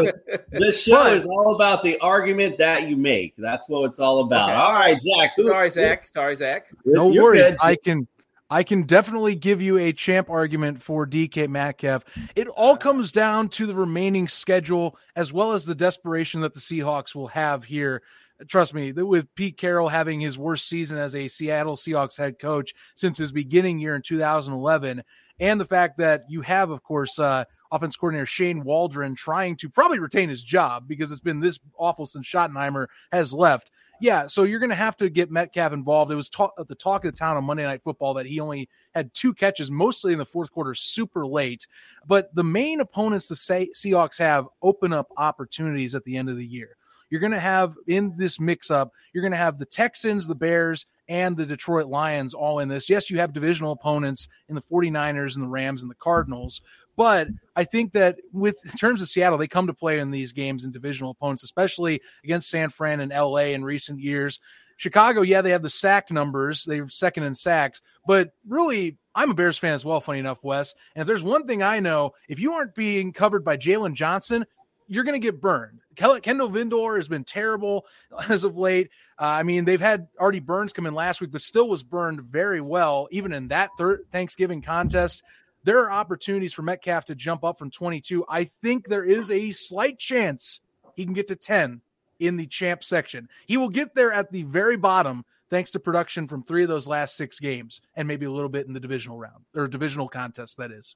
[0.59, 3.35] this show but, is all about the argument that you make.
[3.37, 4.49] That's what it's all about.
[4.49, 4.57] Okay.
[4.57, 5.31] All right, Zach.
[5.37, 6.07] Who, Sorry, Zach.
[6.07, 6.67] Sorry, Zach.
[6.85, 7.51] No worries.
[7.51, 7.59] Good.
[7.61, 8.07] I can.
[8.49, 12.03] I can definitely give you a champ argument for DK Metcalf.
[12.35, 16.59] It all comes down to the remaining schedule as well as the desperation that the
[16.59, 18.01] Seahawks will have here
[18.47, 22.73] trust me, with Pete Carroll having his worst season as a Seattle Seahawks head coach
[22.95, 25.03] since his beginning year in 2011,
[25.39, 29.69] and the fact that you have, of course, uh, offense coordinator Shane Waldron trying to
[29.69, 33.71] probably retain his job because it's been this awful since Schottenheimer has left.
[34.01, 36.11] Yeah, so you're going to have to get Metcalf involved.
[36.11, 38.67] It was talk, the talk of the town on Monday Night Football that he only
[38.95, 41.67] had two catches, mostly in the fourth quarter, super late.
[42.07, 46.45] But the main opponents the Seahawks have open up opportunities at the end of the
[46.45, 46.77] year.
[47.11, 50.33] You're going to have in this mix up, you're going to have the Texans, the
[50.33, 52.89] Bears, and the Detroit Lions all in this.
[52.89, 56.61] Yes, you have divisional opponents in the 49ers and the Rams and the Cardinals.
[56.95, 60.31] But I think that with in terms of Seattle, they come to play in these
[60.31, 64.39] games and divisional opponents, especially against San Fran and LA in recent years.
[64.77, 66.63] Chicago, yeah, they have the sack numbers.
[66.63, 70.73] They're second in sacks, but really, I'm a Bears fan as well, funny enough, Wes.
[70.95, 74.45] And if there's one thing I know, if you aren't being covered by Jaylon Johnson,
[74.87, 75.80] you're going to get burned.
[76.21, 77.85] Kindle Vildor has been terrible
[78.29, 78.89] as of late.
[79.19, 82.21] Uh, I mean, they've had Artie Burns come in last week, but still was burned
[82.21, 85.23] very well, even in that third Thanksgiving contest.
[85.63, 88.25] There are opportunities for Metcalf to jump up from 22.
[88.27, 90.59] I think there is a slight chance
[90.95, 91.81] he can get to 10
[92.19, 93.29] in the champ section.
[93.45, 96.87] He will get there at the very bottom thanks to production from three of those
[96.87, 100.57] last six games and maybe a little bit in the divisional round or divisional contest,
[100.57, 100.95] that is.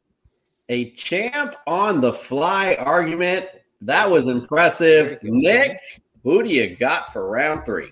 [0.69, 3.47] A champ on the fly argument
[3.85, 5.19] that was impressive.
[5.23, 5.79] Nick,
[6.23, 7.91] who do you got for round three?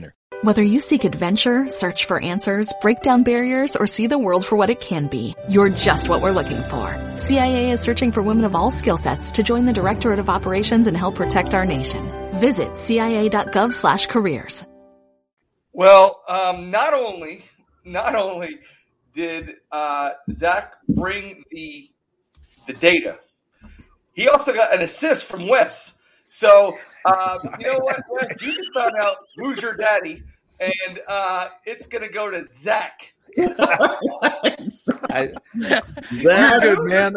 [0.00, 0.14] winner.
[0.42, 4.56] Whether you seek adventure, search for answers, break down barriers, or see the world for
[4.56, 6.96] what it can be, you're just what we're looking for.
[7.16, 10.86] CIA is searching for women of all skill sets to join the Directorate of Operations
[10.86, 12.08] and help protect our nation.
[12.40, 14.64] Visit cia.gov slash careers.
[15.72, 17.44] Well, um, not only,
[17.84, 18.60] not only
[19.12, 21.90] did uh, Zach bring the
[22.66, 23.18] the data,
[24.14, 25.98] he also got an assist from Wes.
[26.30, 28.00] So um, you know what?
[28.40, 30.22] You just found out who's your daddy,
[30.58, 33.12] and uh, it's going to go to Zach.
[34.68, 35.32] Zach,
[36.62, 37.14] good, man.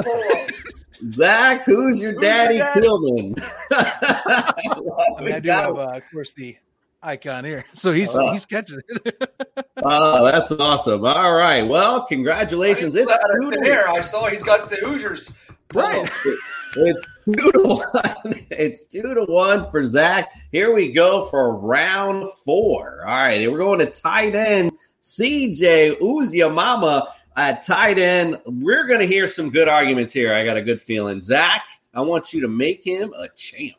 [1.10, 3.36] Zach, who's your who's daddy, Tillman?
[3.72, 4.54] I,
[5.22, 6.56] mean, I do have, uh, of course, the
[7.02, 7.66] icon here.
[7.74, 8.32] So he's Oh.
[8.32, 9.32] he's catching it.
[9.84, 11.04] Oh, that's awesome.
[11.06, 11.64] All right.
[11.64, 12.96] Well, congratulations.
[12.96, 15.32] It's Out two of to thin air, I saw he's got the Hoosiers.
[15.74, 16.10] Right.
[16.76, 18.46] It's two to one.
[18.50, 20.32] It's two to one for Zach.
[20.52, 23.06] Here we go for round four.
[23.06, 24.72] All right, we're going to tight end
[25.04, 28.40] CJ Uziyamama at tight end.
[28.46, 30.34] We're going to hear some good arguments here.
[30.34, 31.22] I got a good feeling.
[31.22, 33.76] Zach, I want you to make him a champ.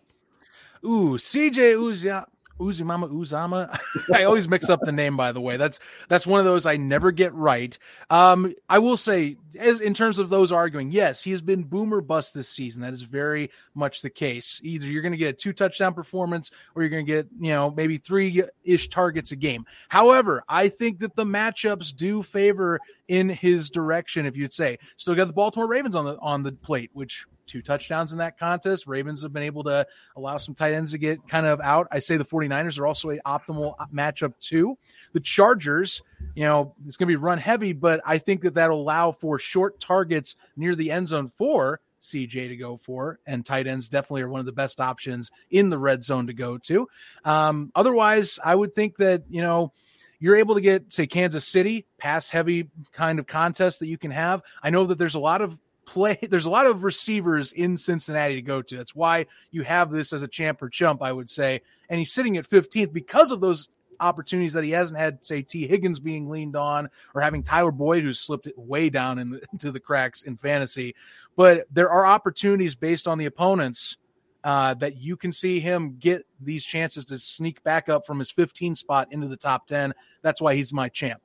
[0.85, 2.27] Ooh, CJ Uzia.
[2.59, 3.79] Uzimama Uzama.
[4.15, 5.57] I always mix up the name, by the way.
[5.57, 7.77] That's that's one of those I never get right.
[8.11, 12.01] Um, I will say, as in terms of those arguing, yes, he has been boomer
[12.01, 12.83] bust this season.
[12.83, 14.61] That is very much the case.
[14.63, 17.53] Either you're going to get a two touchdown performance, or you're going to get you
[17.53, 19.65] know maybe three ish targets a game.
[19.89, 24.27] However, I think that the matchups do favor in his direction.
[24.27, 27.63] If you'd say, still got the Baltimore Ravens on the on the plate, which two
[27.63, 28.87] touchdowns in that contest.
[28.87, 31.89] Ravens have been able to allow some tight ends to get kind of out.
[31.91, 34.79] I say the 49ers are also an optimal matchup too.
[35.13, 36.03] The Chargers,
[36.35, 39.39] you know, it's going to be run heavy, but I think that that'll allow for
[39.39, 44.23] short targets near the end zone for CJ to go for, and tight ends definitely
[44.23, 46.87] are one of the best options in the red zone to go to.
[47.25, 49.73] Um, otherwise, I would think that, you know,
[50.21, 54.11] you're able to get, say, Kansas City, pass heavy kind of contest that you can
[54.11, 54.43] have.
[54.63, 58.37] I know that there's a lot of play there's a lot of receivers in Cincinnati
[58.37, 58.77] to go to.
[58.77, 61.63] That's why you have this as a champ or chump, I would say.
[61.89, 63.69] And he's sitting at 15th because of those
[64.01, 68.03] opportunities that he hasn't had, say, Tee Higgins being leaned on or having Tyler Boyd
[68.03, 70.95] who's slipped it way down in the, into the cracks in fantasy.
[71.37, 73.97] But there are opportunities based on the opponents
[74.45, 78.31] uh, that you can see him get these chances to sneak back up from his
[78.31, 79.95] 15 spot into the top 10.
[80.23, 81.23] That's why he's my champ.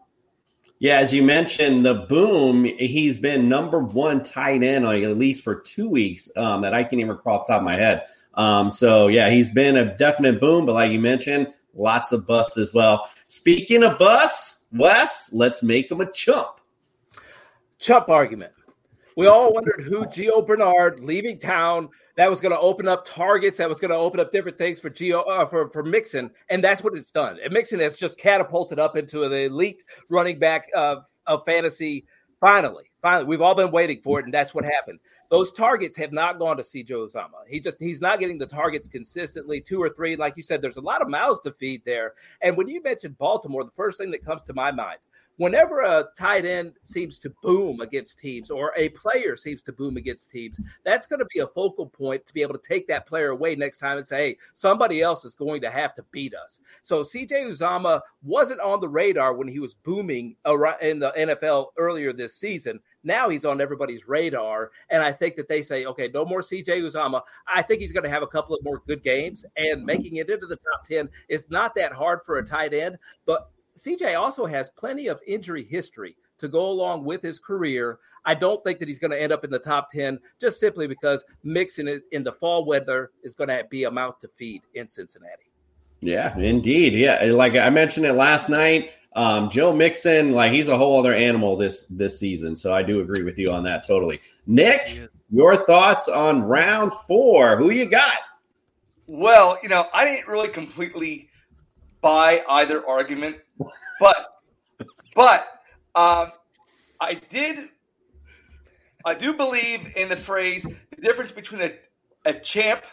[0.79, 5.55] Yeah, as you mentioned, the boom, he's been number one tight end at least for
[5.55, 8.05] two weeks um, that I can even recall off the top of my head.
[8.35, 12.57] Um, so, yeah, he's been a definite boom, but like you mentioned, lots of busts
[12.57, 13.09] as well.
[13.27, 16.61] Speaking of busts, Wes, let's make him a chump.
[17.77, 18.53] Chump argument.
[19.17, 21.89] We all wondered who Gio Bernard leaving town
[22.19, 24.77] that was going to open up targets, that was going to open up different things
[24.77, 27.37] for Gio uh, for for Mixon, and that's what it's done.
[27.41, 32.05] And Mixon has just catapulted up into the elite running back of of fantasy.
[32.41, 34.99] Finally, finally, we've all been waiting for it, and that's what happened.
[35.31, 37.47] Those targets have not gone to CJ Uzomah.
[37.47, 40.17] He just he's not getting the targets consistently, two or three.
[40.17, 42.15] Like you said, there's a lot of mouths to feed there.
[42.41, 44.99] And when you mentioned Baltimore, the first thing that comes to my mind
[45.39, 49.95] whenever a tight end seems to boom against teams or a player seems to boom
[49.95, 53.07] against teams, that's going to be a focal point to be able to take that
[53.07, 56.35] player away next time and say, hey, somebody else is going to have to beat
[56.35, 56.59] us.
[56.81, 60.35] So CJ Uzomah wasn't on the radar when he was booming
[60.81, 62.81] in the NFL earlier this season.
[63.05, 64.71] Now he's on everybody's radar.
[64.89, 67.21] And I think that they say, okay, no more CJ Uzomah.
[67.47, 69.45] I think he's going to have a couple of more good games.
[69.55, 72.97] And making it into the top 10 is not that hard for a tight end.
[73.25, 77.99] But CJ also has plenty of injury history to go along with his career.
[78.25, 80.87] I don't think that he's going to end up in the top 10 just simply
[80.87, 84.61] because mixing it in the fall weather is going to be a mouth to feed
[84.75, 85.51] in Cincinnati.
[86.01, 86.93] Yeah, indeed.
[86.93, 88.91] Yeah, like I mentioned it last night.
[89.15, 92.55] Um, Joe Mixon, like he's a whole other animal this this season.
[92.55, 94.21] So I do agree with you on that totally.
[94.45, 97.57] Nick, your thoughts on round four?
[97.57, 98.19] Who you got?
[99.07, 101.29] Well, you know, I didn't really completely
[102.01, 103.37] buy either argument,
[103.99, 104.41] but
[105.15, 105.41] but
[105.95, 106.31] um,
[106.99, 107.69] I did.
[109.05, 111.73] I do believe in the phrase the difference between a,
[112.25, 112.85] a champ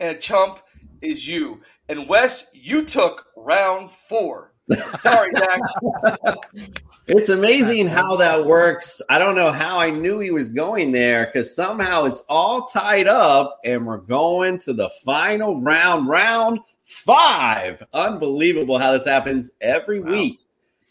[0.00, 0.60] and a chump
[1.00, 1.60] is you.
[1.88, 4.52] And Wes, you took round four.
[4.96, 5.60] Sorry, Zach.
[7.08, 9.00] It's amazing how that works.
[9.08, 13.06] I don't know how I knew he was going there because somehow it's all tied
[13.06, 17.82] up and we're going to the final round, round five.
[17.92, 20.12] Unbelievable how this happens every wow.
[20.12, 20.40] week.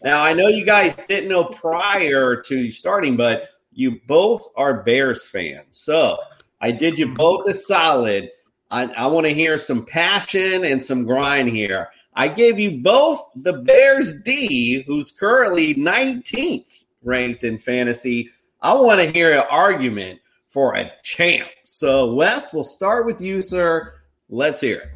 [0.04, 5.28] Now, I know you guys didn't know prior to starting, but you both are Bears
[5.28, 5.78] fans.
[5.78, 6.20] So
[6.62, 8.30] I did you both a solid.
[8.70, 11.90] I, I want to hear some passion and some grind here.
[12.14, 16.66] I gave you both the Bears D, who's currently 19th
[17.04, 18.30] ranked in fantasy.
[18.62, 21.50] I want to hear an argument for a champ.
[21.66, 23.94] So, Wes, we'll start with you, sir.
[24.30, 24.95] Let's hear it.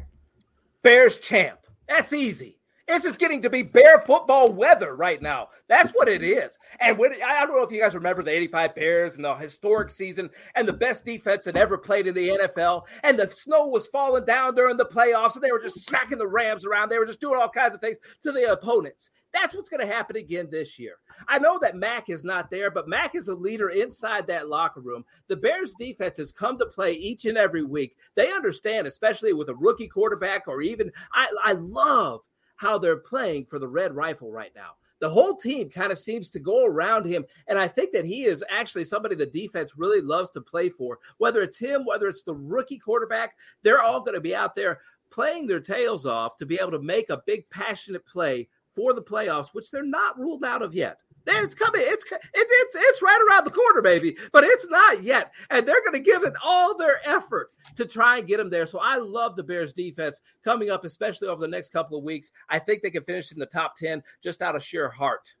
[0.82, 1.60] Bears champ.
[1.86, 2.59] That's easy.
[2.92, 5.48] It's just getting to be bear football weather right now.
[5.68, 6.58] That's what it is.
[6.80, 9.90] And when I don't know if you guys remember the 85 Bears and the historic
[9.90, 12.82] season and the best defense that ever played in the NFL.
[13.04, 16.26] And the snow was falling down during the playoffs, and they were just smacking the
[16.26, 16.88] Rams around.
[16.88, 19.10] They were just doing all kinds of things to the opponents.
[19.32, 20.94] That's what's going to happen again this year.
[21.28, 24.80] I know that Mac is not there, but Mac is a leader inside that locker
[24.80, 25.04] room.
[25.28, 27.96] The Bears defense has come to play each and every week.
[28.16, 32.22] They understand, especially with a rookie quarterback, or even I, I love
[32.60, 34.72] how they're playing for the Red Rifle right now.
[35.00, 37.24] The whole team kind of seems to go around him.
[37.48, 40.98] And I think that he is actually somebody the defense really loves to play for.
[41.16, 44.80] Whether it's him, whether it's the rookie quarterback, they're all going to be out there
[45.10, 48.46] playing their tails off to be able to make a big, passionate play
[48.76, 51.00] for the playoffs, which they're not ruled out of yet.
[51.26, 51.82] It's coming.
[51.84, 52.04] It's
[52.34, 54.16] it's it's right around the corner, baby.
[54.32, 58.18] But it's not yet, and they're going to give it all their effort to try
[58.18, 58.66] and get them there.
[58.66, 62.32] So I love the Bears defense coming up, especially over the next couple of weeks.
[62.48, 65.32] I think they can finish in the top ten just out of sheer heart.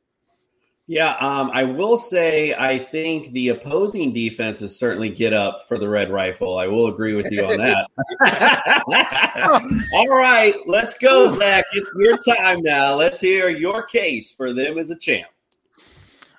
[0.86, 5.88] Yeah, um, I will say I think the opposing defenses certainly get up for the
[5.88, 6.58] Red Rifle.
[6.58, 7.88] I will agree with you on that.
[9.92, 11.64] All right, let's go, Zach.
[11.74, 12.96] It's your time now.
[12.96, 15.28] Let's hear your case for them as a champ.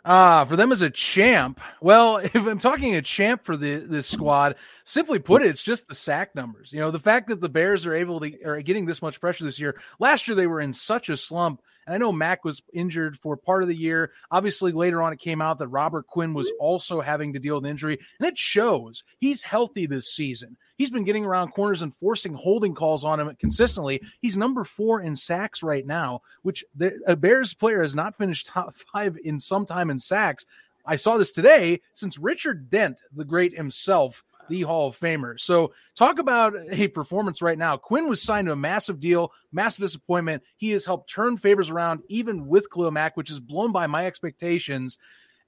[0.04, 1.60] Ah, for them as a champ.
[1.80, 4.56] Well, if I'm talking a champ for the this squad,
[4.92, 6.72] simply put, it's just the sack numbers.
[6.74, 9.46] You know, the fact that the Bears are able to are getting this much pressure
[9.46, 9.80] this year.
[10.00, 13.36] Last year they were in such a slump and I know Mac was injured for
[13.36, 14.12] part of the year.
[14.30, 17.66] Obviously, later on, it came out that Robert Quinn was also having to deal with
[17.66, 20.58] injury, and it shows he's healthy this season.
[20.78, 24.02] He's been getting around corners and forcing holding calls on him consistently.
[24.22, 28.48] He's number four in sacks right now, which the, a Bears player has not finished
[28.48, 30.46] top five in some time in sacks.
[30.86, 35.40] I saw this today since Richard Dent, the great himself, the Hall of Famer.
[35.40, 37.78] So talk about a performance right now.
[37.78, 40.44] Quinn was signed to a massive deal, massive disappointment.
[40.58, 44.06] He has helped turn favors around even with Khalil Mack, which is blown by my
[44.06, 44.98] expectations.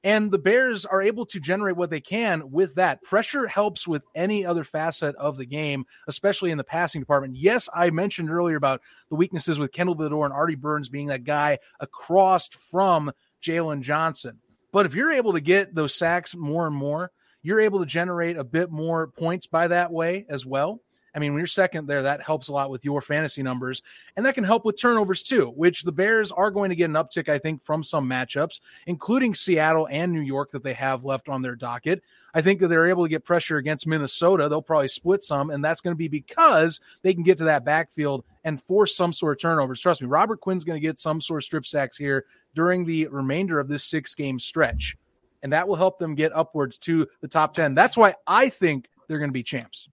[0.06, 3.04] And the Bears are able to generate what they can with that.
[3.04, 7.38] Pressure helps with any other facet of the game, especially in the passing department.
[7.38, 11.24] Yes, I mentioned earlier about the weaknesses with Kindle Vildor and Artie Burns being that
[11.24, 14.40] guy across from Jaylon Johnson.
[14.74, 17.12] But if you're able to get those sacks more and more,
[17.44, 20.82] you're able to generate a bit more points by that way as well.
[21.16, 23.84] I mean, when you're second there, that helps a lot with your fantasy numbers.
[24.18, 26.96] And that can help with turnovers too, which the Bears are going to get an
[26.96, 31.30] uptick, I think, from some matchups, including Seattle and New York that they have left
[31.30, 32.02] on their docket.
[32.34, 34.50] I think that they're able to get pressure against Minnesota.
[34.50, 37.64] They'll probably split some, and that's going to be because they can get to that
[37.64, 39.80] backfield and force some sort of turnovers.
[39.80, 42.26] Trust me, Robert Quinn's going to get some sort of strip sacks here
[42.56, 44.98] during the remainder of this six game stretch
[45.44, 47.76] and that will help them get upwards to the top 10.
[47.76, 49.90] That's why I think they're going to be champs.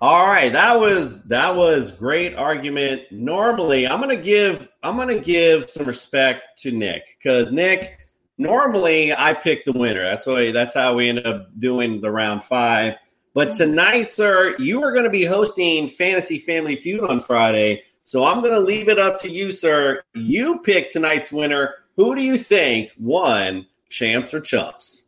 [0.00, 3.02] All right, that was that was great argument.
[3.12, 7.98] Normally, I'm going to give I'm going to give some respect to Nick cuz Nick
[8.36, 10.02] normally I pick the winner.
[10.02, 12.96] That's why that's how we end up doing the round 5.
[13.32, 17.82] But tonight, sir, you are going to be hosting Fantasy Family Feud on Friday.
[18.02, 20.02] So I'm going to leave it up to you, sir.
[20.14, 21.74] You pick tonight's winner.
[21.96, 25.04] Who do you think won champs or chumps?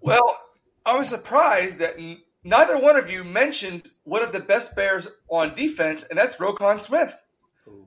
[0.00, 0.38] Well,
[0.84, 1.96] I was surprised that
[2.44, 6.78] neither one of you mentioned one of the best Bears on defense, and that's Roquan
[6.78, 7.22] Smith.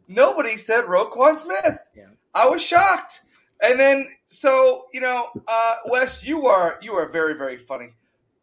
[0.07, 1.79] Nobody said Roquan Smith.
[1.95, 2.07] Yeah.
[2.33, 3.21] I was shocked.
[3.61, 7.89] And then, so you know, uh, Wes, you are you are very very funny,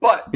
[0.00, 0.34] but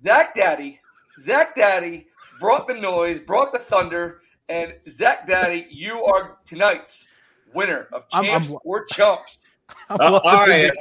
[0.00, 0.80] Zach Daddy,
[1.18, 2.06] Zach Daddy
[2.38, 7.08] brought the noise, brought the thunder, and Zach Daddy, you are tonight's
[7.54, 9.52] winner of champs I'm, I'm, or chumps.
[9.88, 10.72] Uh, all right,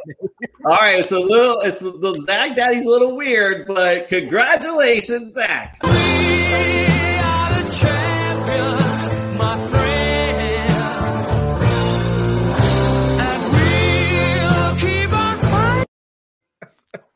[0.65, 0.99] all right.
[0.99, 5.79] It's a little, it's the Zach Daddy's a little weird, but congratulations, Zach.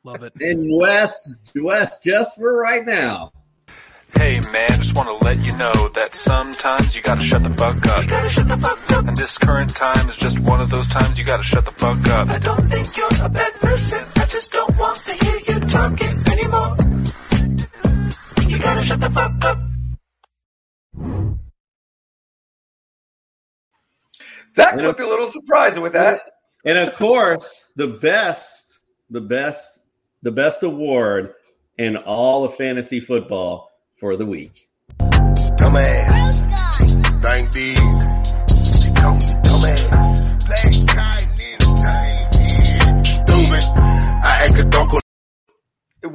[0.04, 0.34] Love it.
[0.40, 3.32] And Wes, Wes, just for right now.
[4.14, 7.86] Hey man, just want to let you know that sometimes you gotta shut the fuck
[7.88, 8.04] up.
[8.04, 9.08] You gotta shut the fuck up.
[9.08, 12.06] And this current time is just one of those times you gotta shut the fuck
[12.08, 12.30] up.
[12.30, 14.04] I don't think you're a bad person.
[14.16, 16.76] I just don't want to hear you talking anymore.
[18.50, 19.60] You gotta shut the fuck up.
[24.56, 26.22] Zach looked a little surprised with that.
[26.66, 28.80] And of course, the best,
[29.10, 29.80] the best,
[30.24, 31.34] the best award
[31.78, 33.69] in all of fantasy football
[34.00, 34.70] for the week.
[34.98, 36.46] Dumbass.
[37.22, 37.50] Bang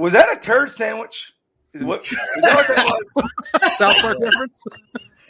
[0.05, 1.33] Was that a turd sandwich?
[1.73, 3.77] Is, what, is that what that was?
[3.77, 4.53] South Park reference?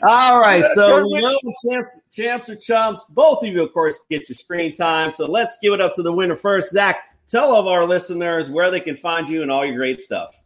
[0.02, 1.34] All right, so we know
[1.64, 3.04] champs, champs or chumps.
[3.08, 5.12] Both of you, of course, get your screen time.
[5.12, 6.72] So let's give it up to the winner first.
[6.72, 10.00] Zach, tell all of our listeners where they can find you and all your great
[10.00, 10.42] stuff.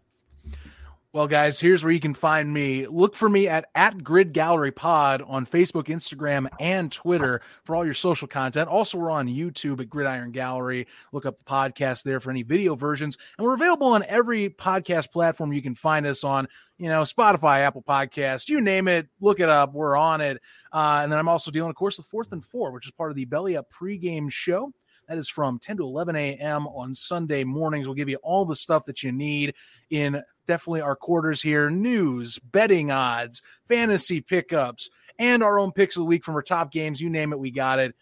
[1.18, 2.86] Well, guys, here's where you can find me.
[2.86, 7.84] Look for me at, at Grid Gallery Pod on Facebook, Instagram, and Twitter for all
[7.84, 8.68] your social content.
[8.68, 10.86] Also, we're on YouTube at Gridiron Gallery.
[11.10, 13.18] Look up the podcast there for any video versions.
[13.36, 16.46] And we're available on every podcast platform you can find us on,
[16.76, 19.08] you know, Spotify, Apple Podcast, you name it.
[19.20, 19.74] Look it up.
[19.74, 20.40] We're on it.
[20.72, 23.10] Uh, and then I'm also dealing, of course, with Fourth and Four, which is part
[23.10, 24.72] of the Belly Up pregame show.
[25.08, 26.68] That is from 10 to 11 a.m.
[26.68, 27.86] on Sunday mornings.
[27.86, 29.54] We'll give you all the stuff that you need
[29.90, 36.00] in definitely our quarters here news, betting odds, fantasy pickups, and our own picks of
[36.00, 37.00] the week from our top games.
[37.00, 37.94] You name it, we got it.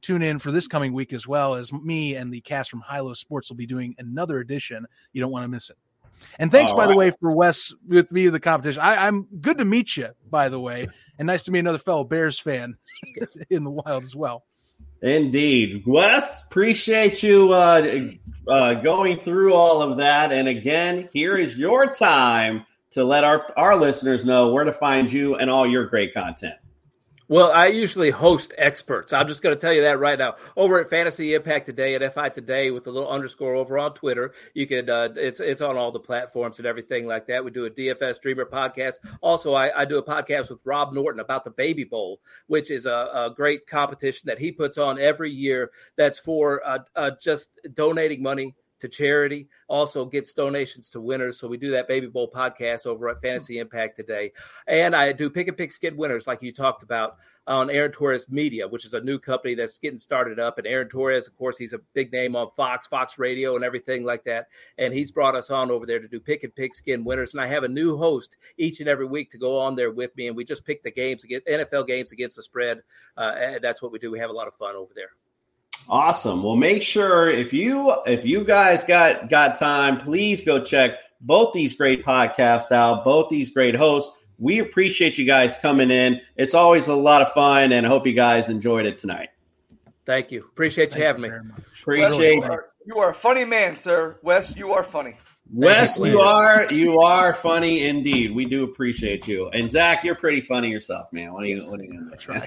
[0.00, 3.12] Tune in for this coming week as well as me and the cast from Hilo
[3.12, 4.86] Sports will be doing another edition.
[5.12, 5.76] You don't want to miss it.
[6.38, 8.80] And thanks, All by the way, for Wes with me, the competition.
[8.80, 10.88] I, I'm good to meet you, by the way,
[11.18, 12.76] and nice to meet another fellow Bears fan
[13.50, 14.44] in the wild as well.
[15.02, 15.84] Indeed.
[15.86, 18.10] Wes, appreciate you uh,
[18.46, 20.30] uh, going through all of that.
[20.32, 25.10] And again, here is your time to let our, our listeners know where to find
[25.10, 26.56] you and all your great content.
[27.30, 29.12] Well, I usually host experts.
[29.12, 30.34] I'm just going to tell you that right now.
[30.56, 34.32] Over at Fantasy Impact Today at FI Today with a little underscore over on Twitter.
[34.52, 37.44] You could uh, it's it's on all the platforms and everything like that.
[37.44, 38.94] We do a DFS Dreamer podcast.
[39.20, 42.18] Also, I, I do a podcast with Rob Norton about the Baby Bowl,
[42.48, 45.70] which is a, a great competition that he puts on every year.
[45.96, 49.48] That's for uh, uh, just donating money to charity.
[49.68, 51.38] Also gets donations to winners.
[51.38, 54.32] So we do that Baby Bowl podcast over at Fantasy Impact today.
[54.66, 57.16] And I do pick and pick skid winners like you talked about
[57.46, 60.58] on Aaron Torres Media, which is a new company that's getting started up.
[60.58, 64.04] And Aaron Torres, of course, he's a big name on Fox, Fox Radio, and everything
[64.04, 64.46] like that.
[64.78, 67.32] And he's brought us on over there to do pick and pick skin winners.
[67.32, 70.16] And I have a new host each and every week to go on there with
[70.16, 70.28] me.
[70.28, 72.82] And we just pick the games, against NFL games against the spread.
[73.16, 74.10] Uh, and that's what we do.
[74.10, 75.10] We have a lot of fun over there.
[75.90, 76.44] Awesome.
[76.44, 81.52] Well, make sure if you if you guys got got time, please go check both
[81.52, 84.16] these great podcasts out, both these great hosts.
[84.38, 86.20] We appreciate you guys coming in.
[86.36, 89.30] It's always a lot of fun, and I hope you guys enjoyed it tonight.
[90.06, 90.40] Thank you.
[90.42, 91.30] Appreciate you having me.
[91.82, 94.16] Appreciate you are, you are a funny man, sir.
[94.22, 95.16] Wes, you are funny.
[95.52, 96.06] Wes, you.
[96.06, 98.32] you are you are funny indeed.
[98.32, 101.32] We do appreciate you, and Zach, you're pretty funny yourself, man.
[101.32, 101.60] What are you?
[101.68, 102.46] What are you gonna try?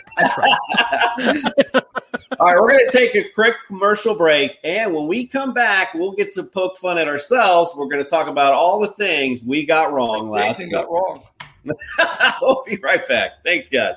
[2.43, 5.93] All right, we're going to take a quick commercial break, and when we come back,
[5.93, 7.71] we'll get to poke fun at ourselves.
[7.73, 10.73] We're going to talk about all the things we got wrong last Jason week.
[10.73, 11.23] got wrong.
[12.41, 13.45] we'll be right back.
[13.45, 13.95] Thanks, guys.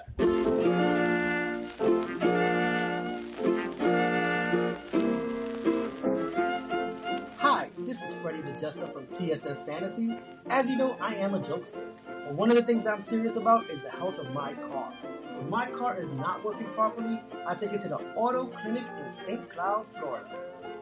[8.66, 10.18] Jester from TSS Fantasy.
[10.50, 11.84] As you know, I am a jokester.
[12.04, 14.92] But one of the things I'm serious about is the health of my car.
[15.36, 19.14] When my car is not working properly, I take it to the auto clinic in
[19.14, 19.48] St.
[19.48, 20.36] Cloud, Florida.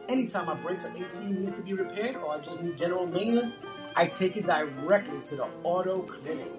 [0.09, 3.61] Anytime my brakes or AC needs to be repaired or I just need general maintenance,
[3.95, 6.53] I take it directly to the auto clinic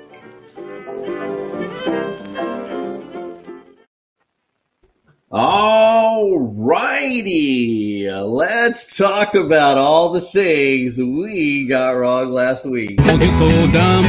[5.31, 12.97] All righty, let's talk about all the things we got wrong last week.
[12.97, 14.05] Told you so dumb,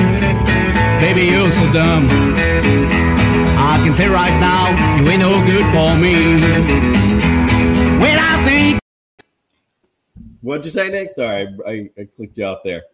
[0.99, 2.09] baby, you're so dumb.
[2.09, 6.41] I can tell right now, you ain't no good for me.
[8.01, 8.81] When I think
[10.41, 11.13] What'd you say, Nick?
[11.13, 12.85] Sorry, I, I, I clicked you off there.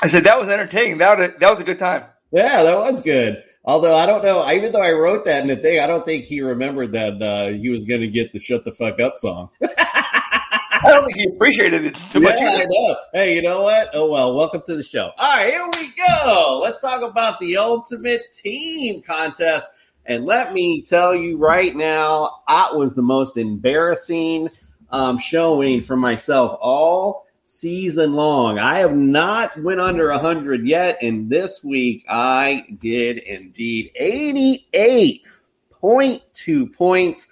[0.00, 0.96] I said that was entertaining.
[0.96, 2.04] That was a, that was a good time.
[2.36, 3.42] Yeah, that was good.
[3.64, 6.26] Although I don't know, even though I wrote that in the thing, I don't think
[6.26, 9.48] he remembered that uh, he was going to get the "Shut the Fuck Up" song.
[9.62, 12.64] I don't think he appreciated it too much either.
[12.64, 12.96] I know.
[13.14, 13.88] Hey, you know what?
[13.94, 15.12] Oh well, welcome to the show.
[15.16, 16.60] All right, here we go.
[16.62, 19.70] Let's talk about the Ultimate Team contest.
[20.04, 24.50] And let me tell you right now, that was the most embarrassing
[24.90, 28.58] um, showing for myself all season long.
[28.58, 37.28] I have not went under 100 yet, and this week I did indeed 88.2 points.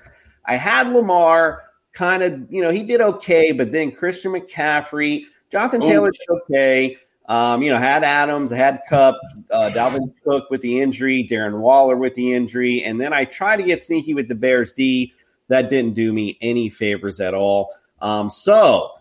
[0.46, 5.82] I had Lamar kind of, you know, he did okay, but then Christian McCaffrey, Jonathan
[5.82, 5.86] Ooh.
[5.86, 6.98] Taylor's okay.
[7.26, 9.16] Um, you know, had Adams, had Kupp,
[9.50, 13.56] uh, Dalvin Cook with the injury, Darren Waller with the injury, and then I tried
[13.56, 15.12] to get sneaky with the Bears D.
[15.48, 17.70] That didn't do me any favors at all.
[18.00, 18.93] Um, so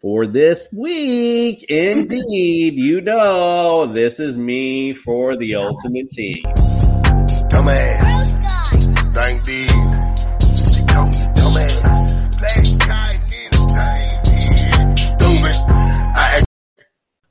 [0.00, 1.64] for this week.
[1.64, 6.42] Indeed, you know, this is me for the ultimate team.
[7.50, 8.09] Dumbass.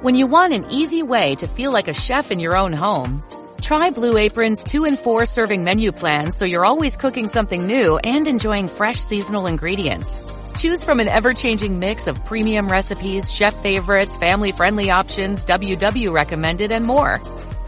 [0.00, 3.24] When you want an easy way to feel like a chef in your own home,
[3.60, 7.98] try Blue Apron's 2 and 4 serving menu plans so you're always cooking something new
[7.98, 10.22] and enjoying fresh seasonal ingredients.
[10.54, 16.84] Choose from an ever-changing mix of premium recipes, chef favorites, family-friendly options, WW recommended, and
[16.84, 17.20] more.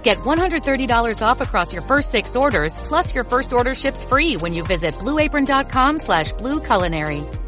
[0.04, 4.52] Get $130 off across your first six orders, plus your first order ships free when
[4.52, 7.39] you visit blueapron.com slash blueculinary.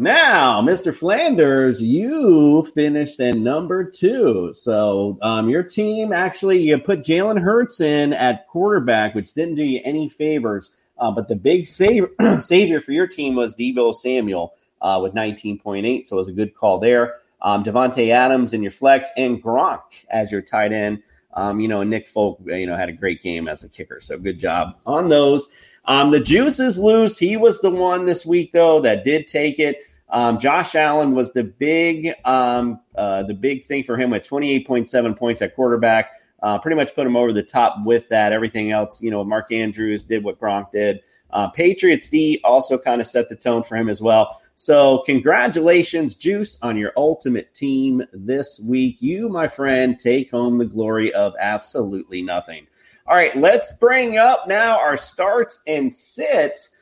[0.00, 0.94] Now, Mr.
[0.94, 4.54] Flanders, you finished in number two.
[4.56, 9.62] So, um, your team actually, you put Jalen Hurts in at quarterback, which didn't do
[9.62, 10.70] you any favors.
[10.98, 16.06] Uh, but the big savior, savior for your team was Deebo Samuel uh, with 19.8.
[16.06, 17.16] So, it was a good call there.
[17.42, 21.02] Um, Davante Adams in your flex and Gronk as your tight end.
[21.34, 24.00] Um, you know, Nick Folk, you know, had a great game as a kicker.
[24.00, 25.50] So, good job on those.
[25.84, 27.18] Um, the juice is loose.
[27.18, 29.76] He was the one this week, though, that did take it.
[30.10, 35.16] Um, Josh Allen was the big, um, uh, the big thing for him at 28.7
[35.16, 36.12] points at quarterback.
[36.42, 38.32] Uh, pretty much put him over the top with that.
[38.32, 41.00] Everything else, you know, Mark Andrews did what Gronk did.
[41.32, 44.40] Uh, Patriots D also kind of set the tone for him as well.
[44.56, 49.00] So, congratulations, Juice, on your ultimate team this week.
[49.00, 52.66] You, my friend, take home the glory of absolutely nothing.
[53.06, 56.76] All right, let's bring up now our starts and sits.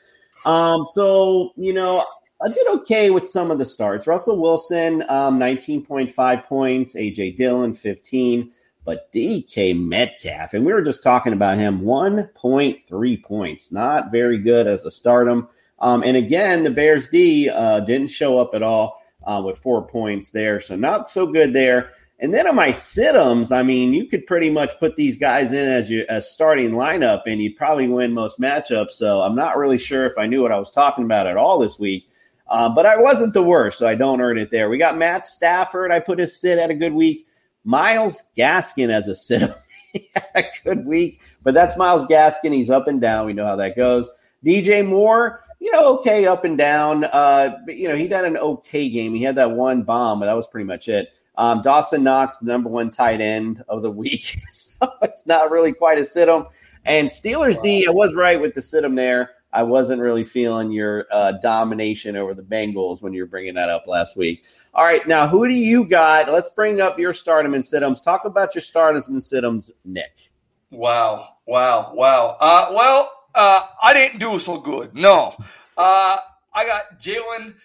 [0.44, 2.04] Um, so, you know,
[2.40, 4.06] I did okay with some of the starts.
[4.06, 6.94] Russell Wilson, um, 19.5 points.
[6.94, 8.52] AJ Dillon, 15.
[8.84, 13.70] But DK Metcalf, and we were just talking about him, 1.3 points.
[13.70, 15.48] Not very good as a stardom.
[15.80, 19.86] Um, and again, the Bears D uh, didn't show up at all uh, with four
[19.86, 20.58] points there.
[20.60, 21.90] So not so good there.
[22.20, 25.68] And then on my situms, I mean, you could pretty much put these guys in
[25.68, 28.92] as your as starting lineup, and you'd probably win most matchups.
[28.92, 31.58] So I'm not really sure if I knew what I was talking about at all
[31.58, 32.08] this week.
[32.48, 34.70] Uh, but I wasn't the worst, so I don't earn it there.
[34.70, 35.92] We got Matt Stafford.
[35.92, 37.26] I put his sit at a good week.
[37.64, 39.50] Myles Gaskin as a sit.
[40.34, 42.52] a good week, but that's Myles Gaskin.
[42.54, 43.26] He's up and down.
[43.26, 44.10] We know how that goes.
[44.44, 47.04] DJ Moore, you know, okay, up and down.
[47.04, 49.14] Uh, but, you know, he had an okay game.
[49.14, 51.12] He had that one bomb, but that was pretty much it.
[51.36, 54.38] Um, Dawson Knox, the number one tight end of the week.
[54.50, 56.46] so it's not really quite a sit 'em.
[56.84, 59.30] And Steelers D, I was right with the sit 'em there.
[59.58, 63.68] I wasn't really feeling your uh, domination over the Bengals when you were bringing that
[63.68, 64.44] up last week.
[64.72, 66.30] All right, now who do you got?
[66.30, 68.00] Let's bring up your stardom and situms.
[68.00, 70.30] Talk about your stardom and situms, Nick.
[70.70, 72.36] Wow, wow, wow.
[72.38, 74.94] Uh, well, uh, I didn't do so good.
[74.94, 75.34] No,
[75.76, 76.16] uh,
[76.54, 77.56] I got Jalen.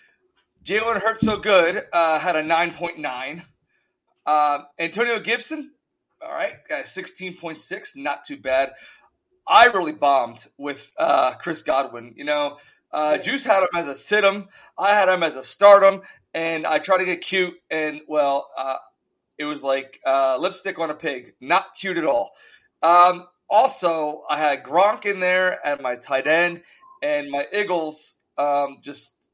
[0.66, 1.80] Jalen hurt so good.
[1.94, 3.44] Uh, had a nine point nine.
[4.26, 5.74] Uh, Antonio Gibson.
[6.26, 7.96] All right, got sixteen point six.
[7.96, 8.72] Not too bad.
[9.48, 12.14] I really bombed with uh, Chris Godwin.
[12.16, 12.58] You know,
[12.92, 14.48] uh, Juice had him as a situm.
[14.78, 16.02] I had him as a stardom,
[16.34, 18.78] and I tried to get cute, and well, uh,
[19.38, 21.34] it was like uh, lipstick on a pig.
[21.42, 22.32] Not cute at all.
[22.82, 26.62] Um, also, I had Gronk in there at my tight end,
[27.02, 29.30] and my Eagles um, just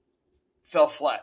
[0.64, 1.22] fell flat.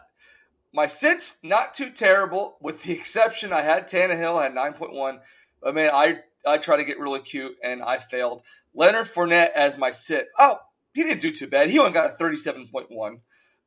[0.73, 5.21] My sits not too terrible, with the exception I had Tannehill at nine point one,
[5.63, 8.43] but man, I I tried to get really cute and I failed.
[8.75, 10.29] Leonard Fournette as my sit.
[10.39, 10.57] Oh,
[10.95, 11.71] he didn't do too bad.
[11.71, 13.21] He only got a thirty seven point one.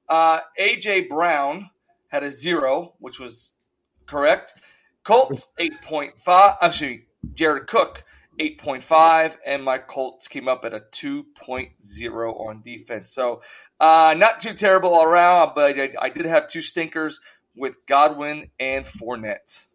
[0.08, 1.70] Uh, AJ Brown
[2.08, 3.52] had a zero, which was
[4.08, 4.54] correct.
[5.04, 6.56] Colts eight point five.
[6.62, 8.04] Actually, Jared Cook
[8.40, 13.12] 8.5, and my Colts came up at a 2.0 on defense.
[13.12, 13.42] So,
[13.80, 17.20] uh, not too terrible all around, but I, I did have two stinkers
[17.56, 19.66] with Godwin and Fournette.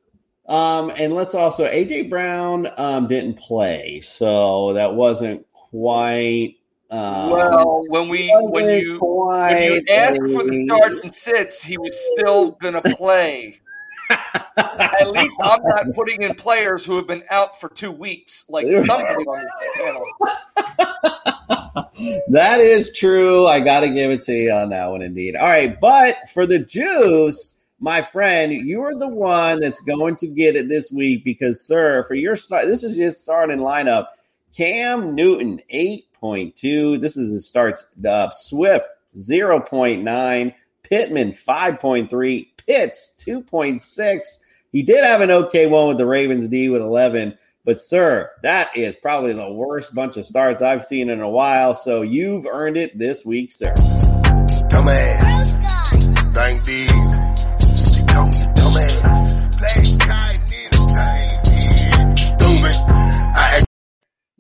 [0.47, 6.57] Um, and let's also AJ Brown um, didn't play, so that wasn't quite.
[6.91, 11.79] Um, well, when we when you when you asked for the starts and sits, he
[11.79, 13.61] was still gonna play.
[14.11, 18.71] At least I'm not putting in players who have been out for two weeks, like
[18.71, 20.05] somebody on this panel.
[22.29, 23.47] that is true.
[23.47, 25.37] I got to give it to you on that one, indeed.
[25.37, 30.27] All right, but for the juice, my friend, you are the one that's going to
[30.27, 34.07] get it this week because, sir, for your start, this is just starting lineup.
[34.57, 37.01] Cam Newton, 8.2.
[37.01, 37.85] This is his starts.
[38.07, 40.55] Uh, Swift, 0.9.
[40.83, 42.47] Pittman, 5.3.
[42.57, 44.21] Pitts, 2.6.
[44.71, 47.37] He did have an okay one with the Ravens D with 11.
[47.65, 51.75] But, sir, that is probably the worst bunch of starts I've seen in a while.
[51.75, 53.73] So you've earned it this week, sir.
[54.69, 56.35] Dumbass.
[56.35, 57.04] Thank these.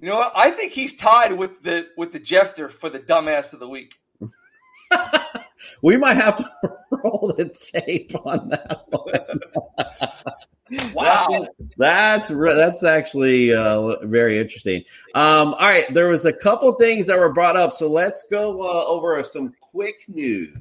[0.04, 0.32] You know what?
[0.36, 3.94] I think he's tied with the with the Jeffter for the dumbass of the week.
[5.80, 6.50] We might have to
[6.90, 9.40] roll the tape on that one.
[10.92, 11.46] Wow.
[11.76, 14.84] That's re- that's actually uh, very interesting.
[15.14, 18.62] Um, all right, there was a couple things that were brought up, so let's go
[18.62, 20.56] uh, over some quick news.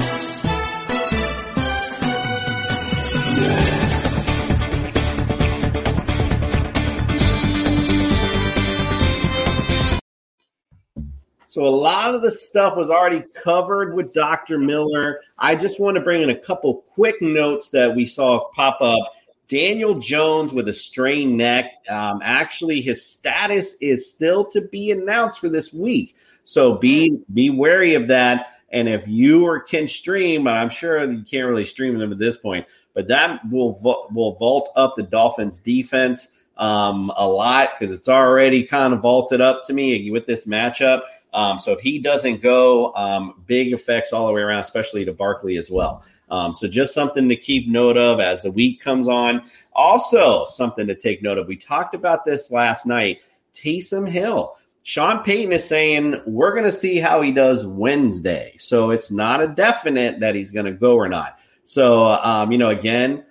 [11.53, 14.57] So a lot of the stuff was already covered with Dr.
[14.57, 15.19] Miller.
[15.37, 19.13] I just want to bring in a couple quick notes that we saw pop up.
[19.49, 21.71] Daniel Jones with a strained neck.
[21.87, 26.15] Um, actually, his status is still to be announced for this week.
[26.43, 28.47] So be be wary of that.
[28.71, 32.35] And if you or can stream, I'm sure you can't really stream them at this
[32.35, 33.79] point, but that will
[34.11, 39.39] will vault up the Dolphins defense um, a lot because it's already kind of vaulted
[39.39, 41.03] up to me with this matchup.
[41.33, 45.13] Um, so if he doesn't go, um, big effects all the way around, especially to
[45.13, 46.03] Barkley as well.
[46.29, 49.43] Um, so just something to keep note of as the week comes on.
[49.73, 51.47] Also, something to take note of.
[51.47, 53.19] We talked about this last night.
[53.53, 54.55] Taysom Hill.
[54.83, 58.55] Sean Payton is saying we're going to see how he does Wednesday.
[58.57, 61.37] So it's not a definite that he's going to go or not.
[61.63, 63.23] So, um, you know, again,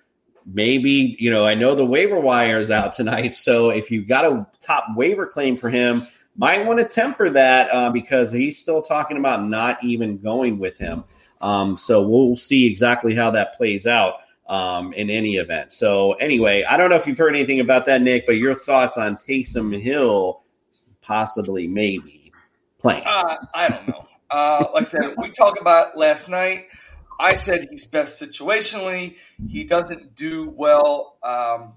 [0.47, 3.35] maybe, you know, I know the waiver wire is out tonight.
[3.43, 7.69] So if you've got a top waiver claim for him, might want to temper that
[7.71, 11.05] uh, because he's still talking about not even going with him.
[11.41, 14.15] Um, so we'll see exactly how that plays out
[14.49, 15.73] um, in any event.
[15.73, 18.97] So anyway, I don't know if you've heard anything about that, Nick, but your thoughts
[18.97, 20.43] on Taysom Hill
[21.03, 22.33] possibly, maybe
[22.79, 23.03] playing?
[23.05, 24.09] Uh, I don't know.
[24.31, 26.69] Uh, like I said, we talked about last night.
[27.21, 29.17] I said he's best situationally.
[29.47, 31.75] He doesn't do well um,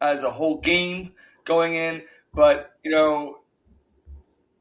[0.00, 1.12] as a whole game
[1.44, 2.02] going in,
[2.34, 3.40] but you know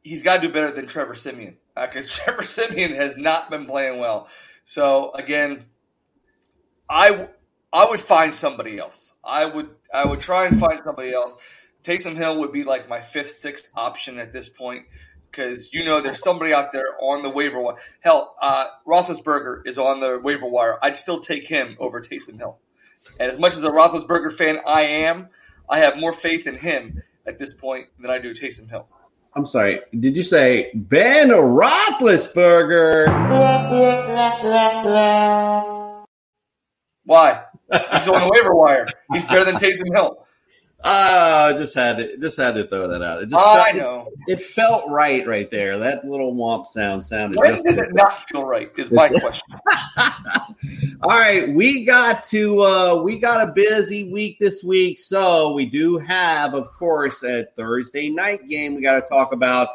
[0.03, 3.65] he's got to do better than Trevor Siemian because uh, Trevor Siemian has not been
[3.65, 4.27] playing well.
[4.65, 5.65] So again,
[6.89, 7.29] I
[7.71, 9.15] I would find somebody else.
[9.23, 11.37] I would I would try and find somebody else.
[11.83, 14.85] Taysom Hill would be like my fifth, sixth option at this point
[15.31, 17.77] because you know there's somebody out there on the waiver wire.
[18.01, 20.77] Hell, uh, Roethlisberger is on the waiver wire.
[20.81, 22.57] I'd still take him over Taysom Hill.
[23.21, 25.29] And as much as a Roethlisberger fan I am,
[25.69, 28.87] I have more faith in him at this point than I do Taysom Hill.
[29.35, 29.81] I'm sorry.
[29.97, 33.07] Did you say Ben Roethlisberger?
[37.03, 37.43] Why?
[37.71, 38.87] He's on the waiver wire.
[39.13, 40.25] He's better than Taysom Hill.
[40.89, 43.21] Uh, just had to just had to throw that out.
[43.21, 44.07] It just Oh, felt, I know.
[44.27, 45.77] It felt right right there.
[45.79, 47.37] That little womp sound sounded.
[47.37, 48.69] When just does it not feel right?
[48.77, 49.55] Is my question.
[51.03, 55.65] All right, we got to uh we got a busy week this week, so we
[55.65, 59.67] do have, of course, a Thursday night game we got to talk about.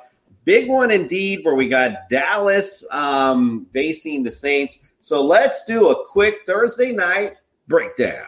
[0.44, 4.92] Big one indeed, where we got Dallas um facing the Saints.
[5.00, 7.34] So let's do a quick Thursday night
[7.68, 8.24] breakdown.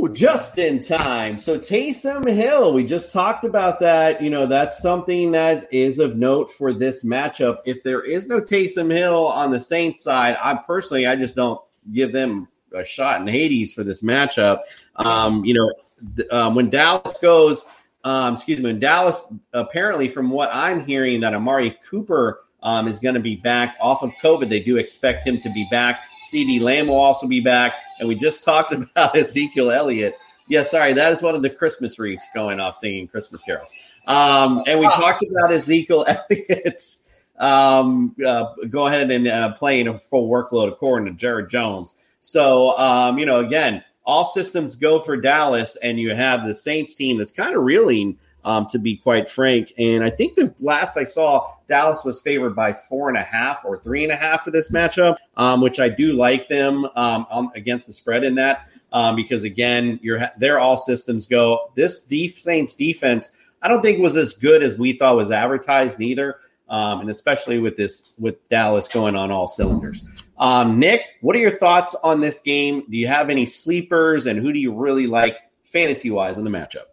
[0.00, 1.38] Woo, just in time.
[1.38, 4.22] So Taysom Hill, we just talked about that.
[4.22, 7.58] You know, that's something that is of note for this matchup.
[7.66, 11.60] If there is no Taysom Hill on the Saints side, I personally, I just don't
[11.92, 14.60] give them a shot in Hades for this matchup.
[14.96, 15.70] Um, you know,
[16.16, 17.66] th- um, when Dallas goes,
[18.02, 23.00] um, excuse me, when Dallas apparently, from what I'm hearing, that Amari Cooper um, is
[23.00, 24.48] going to be back off of COVID.
[24.48, 26.04] They do expect him to be back.
[26.32, 27.74] CeeDee Lamb will also be back.
[28.00, 30.16] And we just talked about Ezekiel Elliott.
[30.48, 33.72] Yeah, sorry, that is one of the Christmas reefs going off singing Christmas carols.
[34.08, 37.06] Um, and we talked about Ezekiel Elliott's
[37.40, 41.94] um, uh, go ahead and uh, playing a full workload according to Jared Jones.
[42.20, 46.94] So, um, you know, again, all systems go for Dallas, and you have the Saints
[46.94, 49.72] team that's kind of reeling um, to be quite frank.
[49.78, 53.64] And I think the last I saw, Dallas was favored by four and a half
[53.64, 57.50] or three and a half for this matchup, um, which I do like them um,
[57.54, 58.66] against the spread in that.
[58.92, 61.70] Um, because again, you're they're all systems go.
[61.76, 63.30] This Saints defense,
[63.62, 66.38] I don't think was as good as we thought was advertised, neither.
[66.68, 70.06] Um, and especially with this with Dallas going on all cylinders.
[70.38, 72.84] Um, Nick, what are your thoughts on this game?
[72.88, 76.50] Do you have any sleepers, and who do you really like fantasy wise in the
[76.50, 76.89] matchup?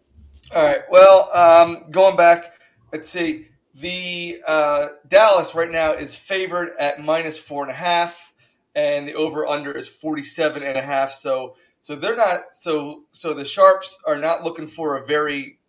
[0.55, 0.81] All right.
[0.89, 2.53] Well, um, going back,
[2.93, 3.47] let's see.
[3.75, 8.33] The uh, Dallas right now is favored at minus four and a half,
[8.73, 11.11] and the over under is 47 and a half.
[11.11, 15.59] So, so they're not so so the sharps are not looking for a very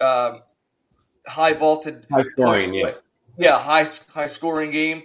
[0.00, 0.40] um,
[1.26, 2.92] high vaulted, high scoring, yeah,
[3.38, 5.02] yeah, high high scoring game.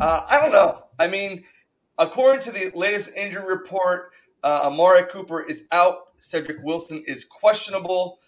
[0.00, 0.82] Uh, I don't know.
[0.98, 1.44] I mean,
[1.96, 4.12] according to the latest injury report,
[4.42, 6.05] uh, Amari Cooper is out.
[6.18, 8.18] Cedric Wilson is questionable.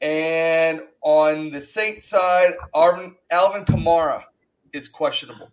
[0.00, 4.24] And on the Saints side, Alvin, Alvin Kamara
[4.72, 5.50] is questionable.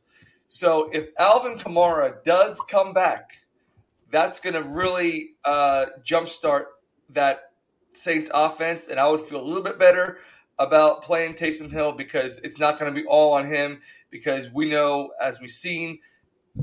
[0.48, 3.38] So if Alvin Kamara does come back,
[4.12, 6.66] that's going to really uh, jumpstart
[7.10, 7.52] that
[7.94, 10.18] Saints offense, and I would feel a little bit better
[10.60, 13.82] about playing Taysom Hill because it's not going to be all on him.
[14.10, 16.00] Because we know, as we've seen,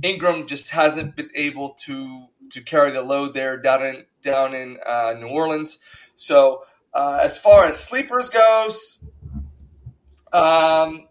[0.02, 4.78] Ingram just hasn't been able to to carry the load there down in down in
[4.86, 5.78] uh, New Orleans.
[6.14, 9.02] So uh, as far as sleepers goes,
[10.32, 11.06] um,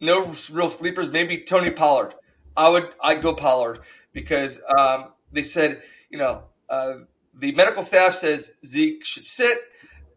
[0.00, 1.10] no real sleepers.
[1.10, 2.14] Maybe Tony Pollard.
[2.56, 3.80] I would I'd go Pollard
[4.12, 6.94] because um, they said you know uh,
[7.34, 9.58] the medical staff says Zeke should sit.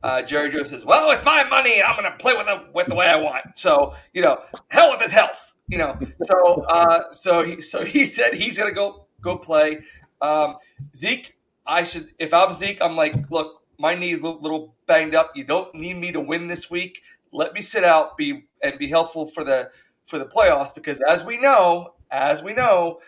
[0.03, 1.81] Uh, Jerry Joe says, "Well, it's my money.
[1.81, 4.91] I'm going to play with it with the way I want." So you know, hell
[4.91, 5.53] with his health.
[5.67, 9.81] You know, so uh, so he so he said he's going to go go play.
[10.21, 10.55] Um,
[10.95, 15.35] Zeke, I should if I'm Zeke, I'm like, look, my knee's a little banged up.
[15.35, 17.01] You don't need me to win this week.
[17.31, 19.71] Let me sit out, be and be helpful for the
[20.05, 22.99] for the playoffs because as we know, as we know,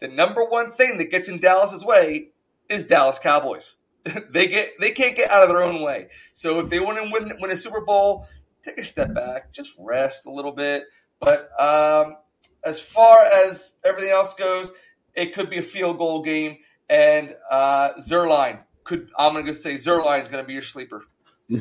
[0.00, 2.30] the number one thing that gets in Dallas's way
[2.68, 3.78] is Dallas Cowboys.
[4.30, 6.08] they get they can't get out of their own way.
[6.32, 8.26] So if they want to win win a Super Bowl,
[8.62, 10.84] take a step back, just rest a little bit.
[11.20, 12.16] But um,
[12.64, 14.72] as far as everything else goes,
[15.14, 16.58] it could be a field goal game,
[16.88, 19.10] and uh, Zuerlein could.
[19.18, 21.04] I'm going to say Zuerlein is going to be your sleeper.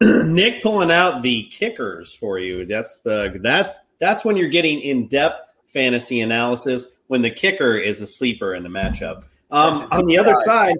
[0.00, 2.66] Nick pulling out the kickers for you.
[2.66, 8.02] That's the that's that's when you're getting in depth fantasy analysis when the kicker is
[8.02, 9.24] a sleeper in the matchup.
[9.50, 10.76] Um, on the other side,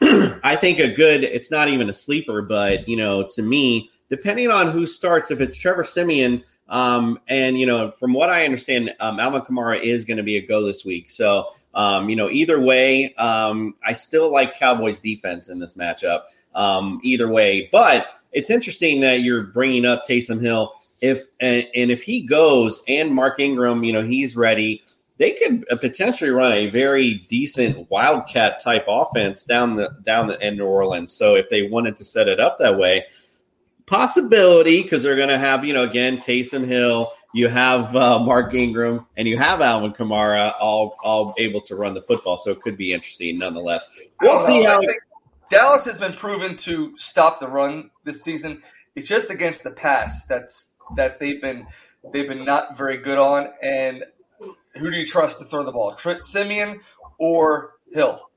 [0.00, 1.24] I think a good.
[1.24, 5.40] It's not even a sleeper, but you know, to me, depending on who starts, if
[5.40, 10.04] it's Trevor Siemian, um, and you know, from what I understand, um, Alvin Kamara is
[10.04, 11.10] going to be a go this week.
[11.10, 16.22] So, um, you know, either way, um, I still like Cowboys defense in this matchup.
[16.54, 20.72] Um, either way, but it's interesting that you're bringing up Taysom Hill.
[21.00, 24.82] If and, and if he goes and Mark Ingram, you know, he's ready.
[25.16, 30.56] They could potentially run a very decent wildcat type offense down the down the in
[30.56, 31.12] New Orleans.
[31.12, 33.04] So if they wanted to set it up that way,
[33.86, 38.54] possibility because they're going to have, you know, again, Taysom Hill, you have uh, Mark
[38.54, 42.36] Ingram, and you have Alvin Kamara all all able to run the football.
[42.36, 43.90] So it could be interesting nonetheless.
[44.20, 44.70] We'll see know.
[44.70, 44.76] how.
[44.78, 45.02] I think
[45.50, 48.62] Dallas has been proven to stop the run this season.
[48.94, 51.66] It's just against the pass that's that they've been
[52.12, 53.48] they've been not very good on.
[53.62, 54.04] And
[54.76, 56.80] who do you trust to throw the ball, Trent Siemian
[57.18, 58.30] or Hill?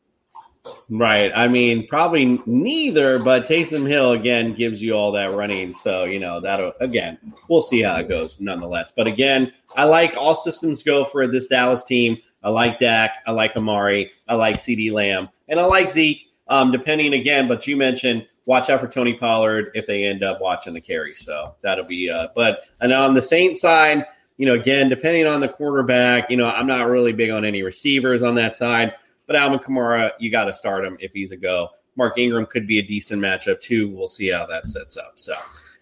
[0.90, 1.32] Right.
[1.36, 5.74] I mean, probably neither, but Taysom Hill again gives you all that running.
[5.74, 7.18] So, you know, that'll again,
[7.50, 8.94] we'll see how it goes nonetheless.
[8.96, 12.18] But again, I like all systems go for this Dallas team.
[12.44, 13.12] I like Dak.
[13.26, 14.12] I like Amari.
[14.28, 15.30] I like CeeDee Lamb.
[15.48, 16.24] And I like Zeke.
[16.50, 20.40] Um, depending again, but you mentioned watch out for Tony Pollard if they end up
[20.40, 21.12] watching the carry.
[21.12, 24.06] So that'll be uh but and on the Saints side,
[24.38, 27.64] you know, again, depending on the quarterback, you know, I'm not really big on any
[27.64, 28.94] receivers on that side.
[29.28, 31.70] But Alvin Kamara, you got to start him if he's a go.
[31.96, 33.90] Mark Ingram could be a decent matchup too.
[33.90, 35.14] We'll see how that sets up.
[35.16, 35.36] So,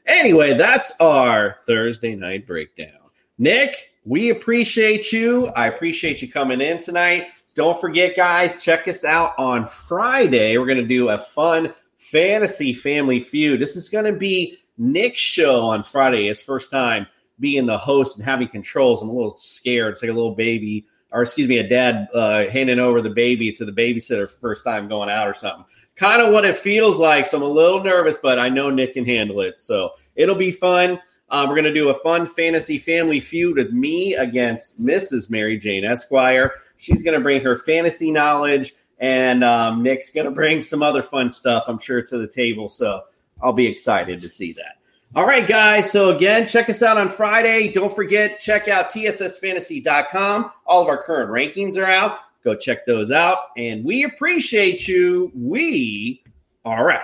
[0.05, 3.09] anyway, that's our Thursday night breakdown.
[3.37, 5.47] Nick, we appreciate you.
[5.47, 7.27] I appreciate you coming in tonight.
[7.53, 10.57] Don't forget, guys, check us out on Friday.
[10.57, 13.61] We're going to do a fun fantasy family feud.
[13.61, 16.27] This is going to be Nick's show on Friday.
[16.27, 17.07] His first time
[17.39, 19.01] being the host and having controls.
[19.01, 19.93] I'm a little scared.
[19.93, 23.51] It's like a little baby or excuse me, a dad uh, handing over the baby
[23.53, 25.65] to the babysitter first time going out or something.
[25.95, 27.25] Kind of what it feels like.
[27.25, 29.59] So I'm a little nervous, but I know Nick can handle it.
[29.59, 30.99] So it'll be fun.
[31.29, 35.31] Um, we're going to do a fun fantasy family feud with me against Mrs.
[35.31, 36.53] Mary Jane Esquire.
[36.77, 41.01] She's going to bring her fantasy knowledge and um, Nick's going to bring some other
[41.01, 42.69] fun stuff, I'm sure, to the table.
[42.69, 43.01] So
[43.41, 44.77] I'll be excited to see that.
[45.13, 45.91] All right, guys.
[45.91, 47.71] So again, check us out on Friday.
[47.71, 50.51] Don't forget, check out tssfantasy.com.
[50.65, 52.19] All of our current rankings are out.
[52.43, 53.37] Go check those out.
[53.57, 55.31] And we appreciate you.
[55.35, 56.23] We
[56.63, 57.01] are out.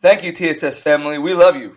[0.00, 1.18] Thank you, TSS family.
[1.18, 1.76] We love you.